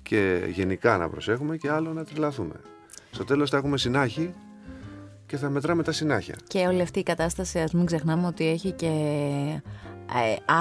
[0.02, 2.54] και γενικά να προσέχουμε και άλλο να τρελαθούμε.
[3.10, 4.34] Στο τέλος θα έχουμε συνάχη
[5.26, 6.34] και θα μετράμε τα συνάχια.
[6.46, 9.62] Και όλη αυτή η κατάσταση, ας μην ξεχνάμε ότι έχει και ε,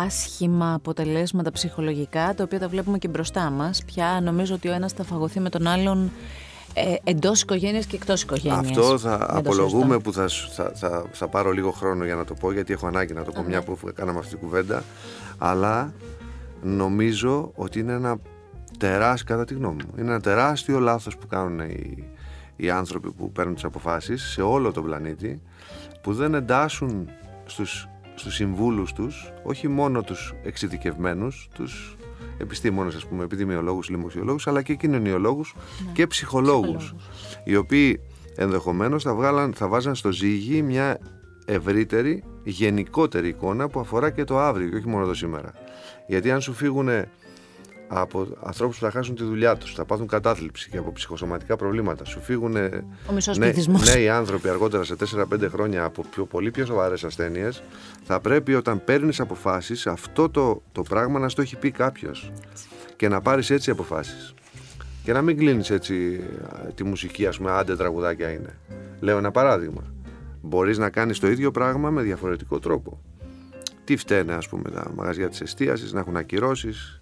[0.06, 3.84] άσχημα αποτελέσματα ψυχολογικά, τα οποία τα βλέπουμε και μπροστά μας.
[3.86, 6.12] Πια νομίζω ότι ο ένας θα φαγωθεί με τον άλλον
[6.74, 8.60] ε, εντός οικογένειας και εκτός οικογένειας.
[8.60, 10.00] Αυτό θα Δεν το απολογούμε σωστό.
[10.00, 12.88] που θα, σου- θα, θα, θα πάρω λίγο χρόνο για να το πω, γιατί έχω
[12.88, 14.84] ανάγκη να το πω μια που κάναμε αυτή την κουβέντα.
[15.38, 15.94] Αλλά
[16.62, 18.18] νομίζω ότι είναι ένα
[18.78, 22.04] τεράστιο, κατά τη γνώμη μου, είναι ένα τεράστιο λάθος που κάνουν οι,
[22.56, 25.42] οι άνθρωποι που παίρνουν τις αποφάσεις σε όλο τον πλανήτη,
[26.02, 27.10] που δεν εντάσσουν
[27.46, 27.88] στους,
[28.22, 31.96] στους συμβούλους τους, όχι μόνο τους εξειδικευμένους, τους
[32.38, 35.56] επιστήμονες ας πούμε, επιδημιολόγους, λοιμοξιολόγους, αλλά και κοινωνιολόγους
[35.94, 36.96] και ψυχολόγους,
[37.44, 38.00] οι οποίοι
[38.36, 41.00] ενδεχομένως θα, βγάλαν, θα βάζαν στο ζύγι μια
[41.46, 45.54] ευρύτερη, γενικότερη εικόνα που αφορά και το αύριο και όχι μόνο το σήμερα.
[46.08, 46.90] Γιατί αν σου φύγουν
[47.94, 52.06] από ανθρώπους που θα χάσουν τη δουλειά τους, θα πάθουν κατάθλιψη και από ψυχοσωματικά προβλήματα,
[52.06, 52.70] σου φύγουν νέ,
[53.86, 57.64] νέοι άνθρωποι αργότερα σε 4-5 χρόνια από πιο, πολύ πιο σοβαρές ασθένειες,
[58.04, 62.32] θα πρέπει όταν παίρνεις αποφάσεις αυτό το, το πράγμα να στο έχει πει κάποιος
[62.96, 64.34] και να πάρεις έτσι αποφάσεις.
[65.04, 66.24] Και να μην κλείνεις έτσι
[66.76, 68.58] τη μουσική, ας πούμε, άντε τραγουδάκια είναι.
[69.00, 69.82] Λέω ένα παράδειγμα.
[70.42, 73.02] Μπορείς να κάνεις το ίδιο πράγμα με διαφορετικό τρόπο.
[73.84, 77.01] Τι φταίνε, ας πούμε, τα μαγαζιά της εστίασης να έχουν ακυρώσεις,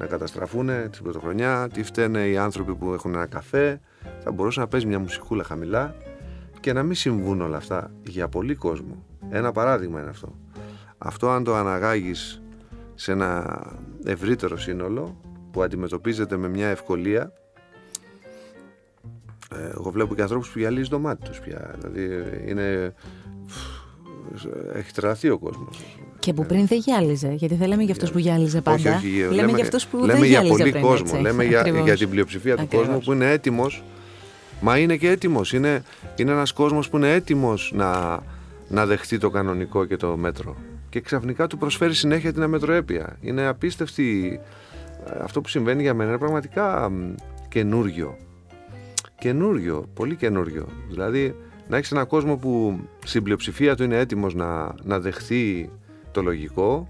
[0.00, 3.80] να καταστραφούν την πρωτοχρονιά, τι φταίνε οι άνθρωποι που έχουν ένα καφέ.
[4.18, 5.94] Θα μπορούσε να παίζει μια μουσικούλα χαμηλά
[6.60, 9.04] και να μην συμβούν όλα αυτά για πολύ κόσμο.
[9.30, 10.34] Ένα παράδειγμα είναι αυτό.
[10.98, 12.42] Αυτό αν το αναγάγεις
[12.94, 13.60] σε ένα
[14.04, 15.20] ευρύτερο σύνολο
[15.50, 17.32] που αντιμετωπίζεται με μια ευκολία
[19.54, 22.94] ε, εγώ βλέπω και ανθρώπους που γυαλίζει το μάτι τους πια δηλαδή είναι
[24.72, 28.18] έχει τρελαθεί ο κόσμος και που πριν δεν γυάλιζε, γιατί δεν λέμε για αυτούς που
[28.18, 28.96] γυάλιζε πάντα.
[28.96, 31.06] Όχι, όχι, λέμε, λέμε για αυτούς που λέμε δεν για γυάλιζε πολύ πριν, κόσμο.
[31.06, 31.22] έτσι.
[31.22, 31.84] Λέμε για, Ακριβώς.
[31.84, 32.86] για την πλειοψηφία του Ακριβώς.
[32.86, 33.82] κόσμου που είναι έτοιμος.
[34.60, 35.52] Μα είναι και έτοιμος.
[35.52, 35.82] Είναι,
[36.16, 38.18] είναι ένας κόσμος που είναι έτοιμος να,
[38.68, 40.56] να δεχτεί το κανονικό και το μέτρο.
[40.88, 43.16] Και ξαφνικά του προσφέρει συνέχεια την αμετροέπεια.
[43.20, 44.40] Είναι απίστευτη.
[45.22, 47.14] Αυτό που συμβαίνει για μένα είναι πραγματικά μ,
[47.48, 48.16] καινούριο.
[49.18, 50.66] Καινούριο, πολύ καινούριο.
[50.88, 51.34] Δηλαδή
[51.68, 55.70] να έχεις έναν κόσμο που στην πλειοψηφία του είναι έτοιμος να, να δεχθεί
[56.10, 56.88] το λογικό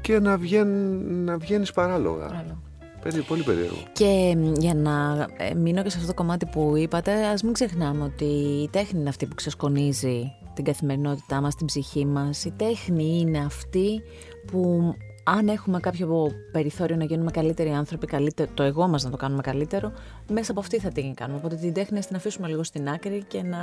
[0.00, 2.24] και να, βγαίνει, να βγαίνεις παράλογα.
[2.24, 2.62] Άλλο.
[3.02, 3.76] Περί, πολύ περίεργο.
[3.92, 7.52] Και μ, για να ε, μείνω και σε αυτό το κομμάτι που είπατε, ας μην
[7.52, 8.24] ξεχνάμε ότι
[8.62, 12.44] η τέχνη είναι αυτή που ξεσκονίζει την καθημερινότητά μας, την ψυχή μας.
[12.44, 14.02] Η τέχνη είναι αυτή
[14.46, 14.94] που
[15.24, 19.42] αν έχουμε κάποιο περιθώριο να γίνουμε καλύτεροι άνθρωποι, καλύτερο, το εγώ μας να το κάνουμε
[19.42, 19.92] καλύτερο,
[20.28, 21.38] μέσα από αυτή θα την κάνουμε.
[21.38, 23.58] Οπότε την τέχνη ας την αφήσουμε λίγο στην άκρη και να,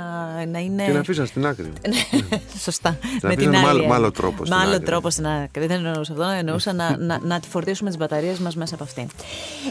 [0.46, 0.84] να είναι...
[0.84, 1.72] Την αφήσαν στην άκρη.
[2.64, 2.90] Σωστά.
[3.00, 3.86] Την με την αφήσαν με άλλο- άλλη.
[3.88, 4.86] με άλλο τρόπο στην Με άλλο άκρη.
[4.86, 5.66] τρόπο στην άκρη.
[5.66, 6.24] Δεν εννοούσα αυτό.
[6.24, 9.08] Εννοούσα να, να, να τη φορτίσουμε τις μπαταρίες μας μέσα από αυτήν.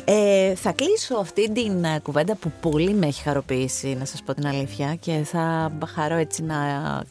[0.05, 4.33] Ε, θα κλείσω αυτή την ε, κουβέντα που πολύ με έχει χαροποιήσει, να σας πω
[4.33, 6.55] την αλήθεια, και θα χαρώ έτσι να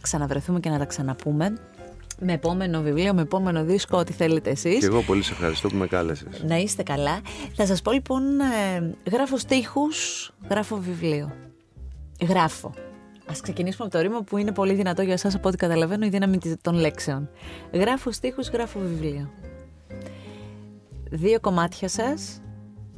[0.00, 1.52] ξαναβρεθούμε και να τα ξαναπούμε.
[2.22, 4.78] Με επόμενο βιβλίο, με επόμενο δίσκο, ό,τι θέλετε εσείς.
[4.78, 6.42] και εγώ πολύ σε ευχαριστώ που με κάλεσες.
[6.46, 7.20] Να είστε καλά.
[7.54, 11.32] Θα σας πω λοιπόν, ε, γράφω στίχους, γράφω βιβλίο.
[12.28, 12.74] Γράφω.
[13.26, 16.08] Ας ξεκινήσουμε από το ρήμα που είναι πολύ δυνατό για εσάς από ό,τι καταλαβαίνω η
[16.08, 17.28] δύναμη της- των λέξεων.
[17.72, 19.30] Γράφω στίχους, γράφω βιβλίο.
[21.10, 22.40] Δύο κομμάτια σας,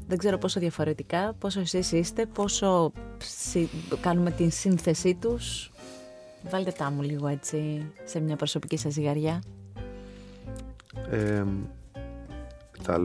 [0.08, 3.68] δεν ξέρω πόσο διαφορετικά, πόσο εσείς είστε, πόσο συ-
[4.00, 5.70] κάνουμε την σύνθεσή τους.
[6.50, 9.42] Βάλτε τα μου λίγο έτσι σε μια προσωπική σας ζυγαριά.
[11.10, 11.44] Ε,
[12.82, 13.00] τα,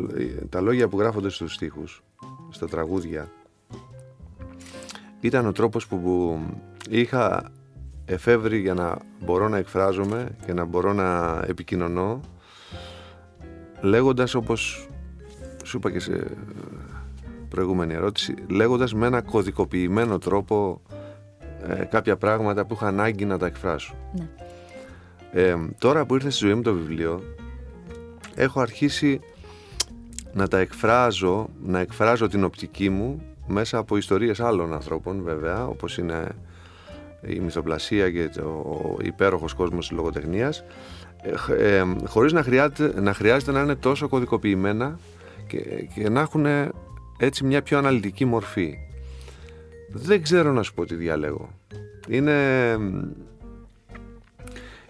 [0.50, 2.04] τα λόγια που γράφονται στους στίχους,
[2.50, 3.32] στα τραγούδια,
[5.20, 6.40] ήταν ο τρόπος που, που
[6.90, 7.52] είχα
[8.06, 12.20] εφεύρει για να μπορώ να εκφράζομαι και να μπορώ να επικοινωνώ
[13.82, 14.90] λέγοντας όπως
[15.64, 16.28] σου είπα και σε
[17.50, 20.82] προηγούμενη ερώτηση λέγοντας με ένα κωδικοποιημένο τρόπο
[21.68, 23.96] ε, κάποια πράγματα που είχα ανάγκη να τα εκφράσω.
[24.14, 24.28] Ναι.
[25.32, 27.24] Ε, τώρα που ήρθες στη ζωή μου το βιβλίο
[28.36, 29.20] έχω αρχίσει
[30.34, 35.98] να τα εκφράζω, να εκφράζω την οπτική μου μέσα από ιστορίες άλλων ανθρώπων βέβαια όπως
[35.98, 36.28] είναι
[37.22, 40.64] η μυθοπλασία και το, ο υπέροχος κόσμος της λογοτεχνίας
[41.22, 45.00] ε, χ- ε, χωρίς να χρειάζεται, να χρειάζεται να είναι τόσο κωδικοποιημένα
[45.48, 45.60] και,
[45.96, 46.46] και να έχουν
[47.18, 48.78] έτσι μια πιο αναλυτική μορφή.
[49.92, 51.50] Δεν ξέρω να σου πω τι διαλέγω.
[52.08, 52.72] Είναι,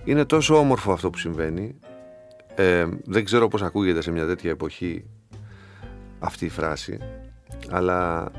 [0.04, 1.76] είναι τόσο όμορφο αυτό που συμβαίνει.
[2.56, 5.06] Ε, δεν ξέρω πώς ακούγεται σε μια τέτοια εποχή
[6.20, 6.98] αυτή η φράση.
[7.70, 8.32] Αλλά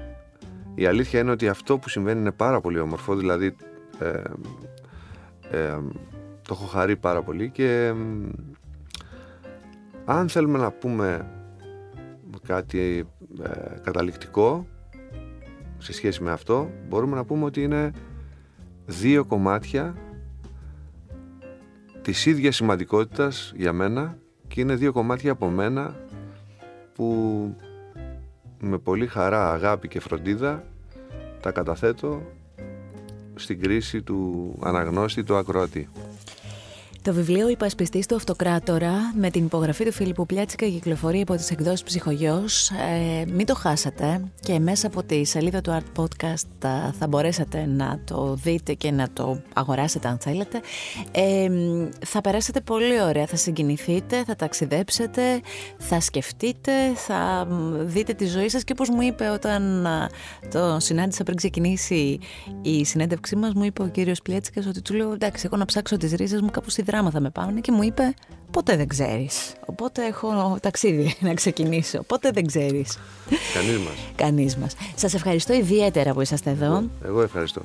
[0.74, 3.16] η αλήθεια είναι ότι αυτό που συμβαίνει είναι πάρα πολύ όμορφο.
[3.16, 3.56] Δηλαδή
[3.98, 4.22] ε,
[5.50, 5.78] ε,
[6.42, 7.94] το έχω χαρεί πάρα πολύ και ε,
[10.04, 11.30] αν θέλουμε να πούμε
[12.46, 13.08] κάτι
[13.42, 14.66] ε, καταληκτικό
[15.78, 17.90] σε σχέση με αυτό μπορούμε να πούμε ότι είναι
[18.90, 19.94] δύο κομμάτια
[22.02, 24.18] της ίδιας σημαντικότητας για μένα
[24.48, 25.96] και είναι δύο κομμάτια από μένα
[26.94, 27.54] που
[28.60, 30.64] με πολύ χαρά, αγάπη και φροντίδα
[31.40, 32.22] τα καταθέτω
[33.34, 35.88] στην κρίση του αναγνώστη του ακροατή.
[37.08, 41.82] Το βιβλίο «Υπασπιστής του Αυτοκράτορα» με την υπογραφή του Φίλιππου Πλιάτσικα κυκλοφορεί από τις εκδόσεις
[41.82, 42.70] Ψυχογιός.
[42.70, 48.00] Ε, μην το χάσατε και μέσα από τη σελίδα του Art Podcast θα μπορέσετε να
[48.04, 50.60] το δείτε και να το αγοράσετε αν θέλετε.
[51.10, 51.48] Ε,
[52.06, 55.40] θα περάσετε πολύ ωραία, θα συγκινηθείτε, θα ταξιδέψετε,
[55.78, 57.46] θα σκεφτείτε, θα
[57.80, 59.86] δείτε τη ζωή σας και όπως μου είπε όταν
[60.50, 62.18] το συνάντησα πριν ξεκινήσει
[62.62, 65.96] η συνέντευξή μας μου είπε ο κύριος Πλιάτσικας ότι του λέω εντάξει εγώ να ψάξω
[65.96, 68.14] τις ρίζες μου κάπου στη δράμα θα με πάνε και μου είπε
[68.50, 69.52] ποτέ δεν ξέρεις.
[69.66, 72.02] Οπότε έχω ταξίδι να ξεκινήσω.
[72.02, 72.98] Ποτέ δεν ξέρεις.
[73.54, 73.94] Κανείς μας.
[74.14, 74.74] Κανείς μας.
[74.94, 76.82] Σας ευχαριστώ ιδιαίτερα που είσαστε εδώ.
[77.04, 77.60] Εγώ ευχαριστώ.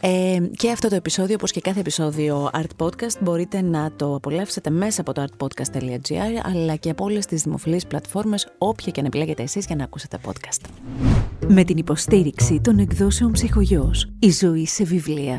[0.00, 4.70] Ε, και αυτό το επεισόδιο, όπως και κάθε επεισόδιο Art Podcast, μπορείτε να το απολαύσετε
[4.70, 9.42] μέσα από το artpodcast.gr αλλά και από όλες τις δημοφιλείς πλατφόρμες, όποια και αν επιλέγετε
[9.42, 10.68] εσείς για να ακούσετε podcast.
[11.48, 15.38] Με την υποστήριξη των εκδόσεων Ψυχογιός, η ζωή σε βιβλία.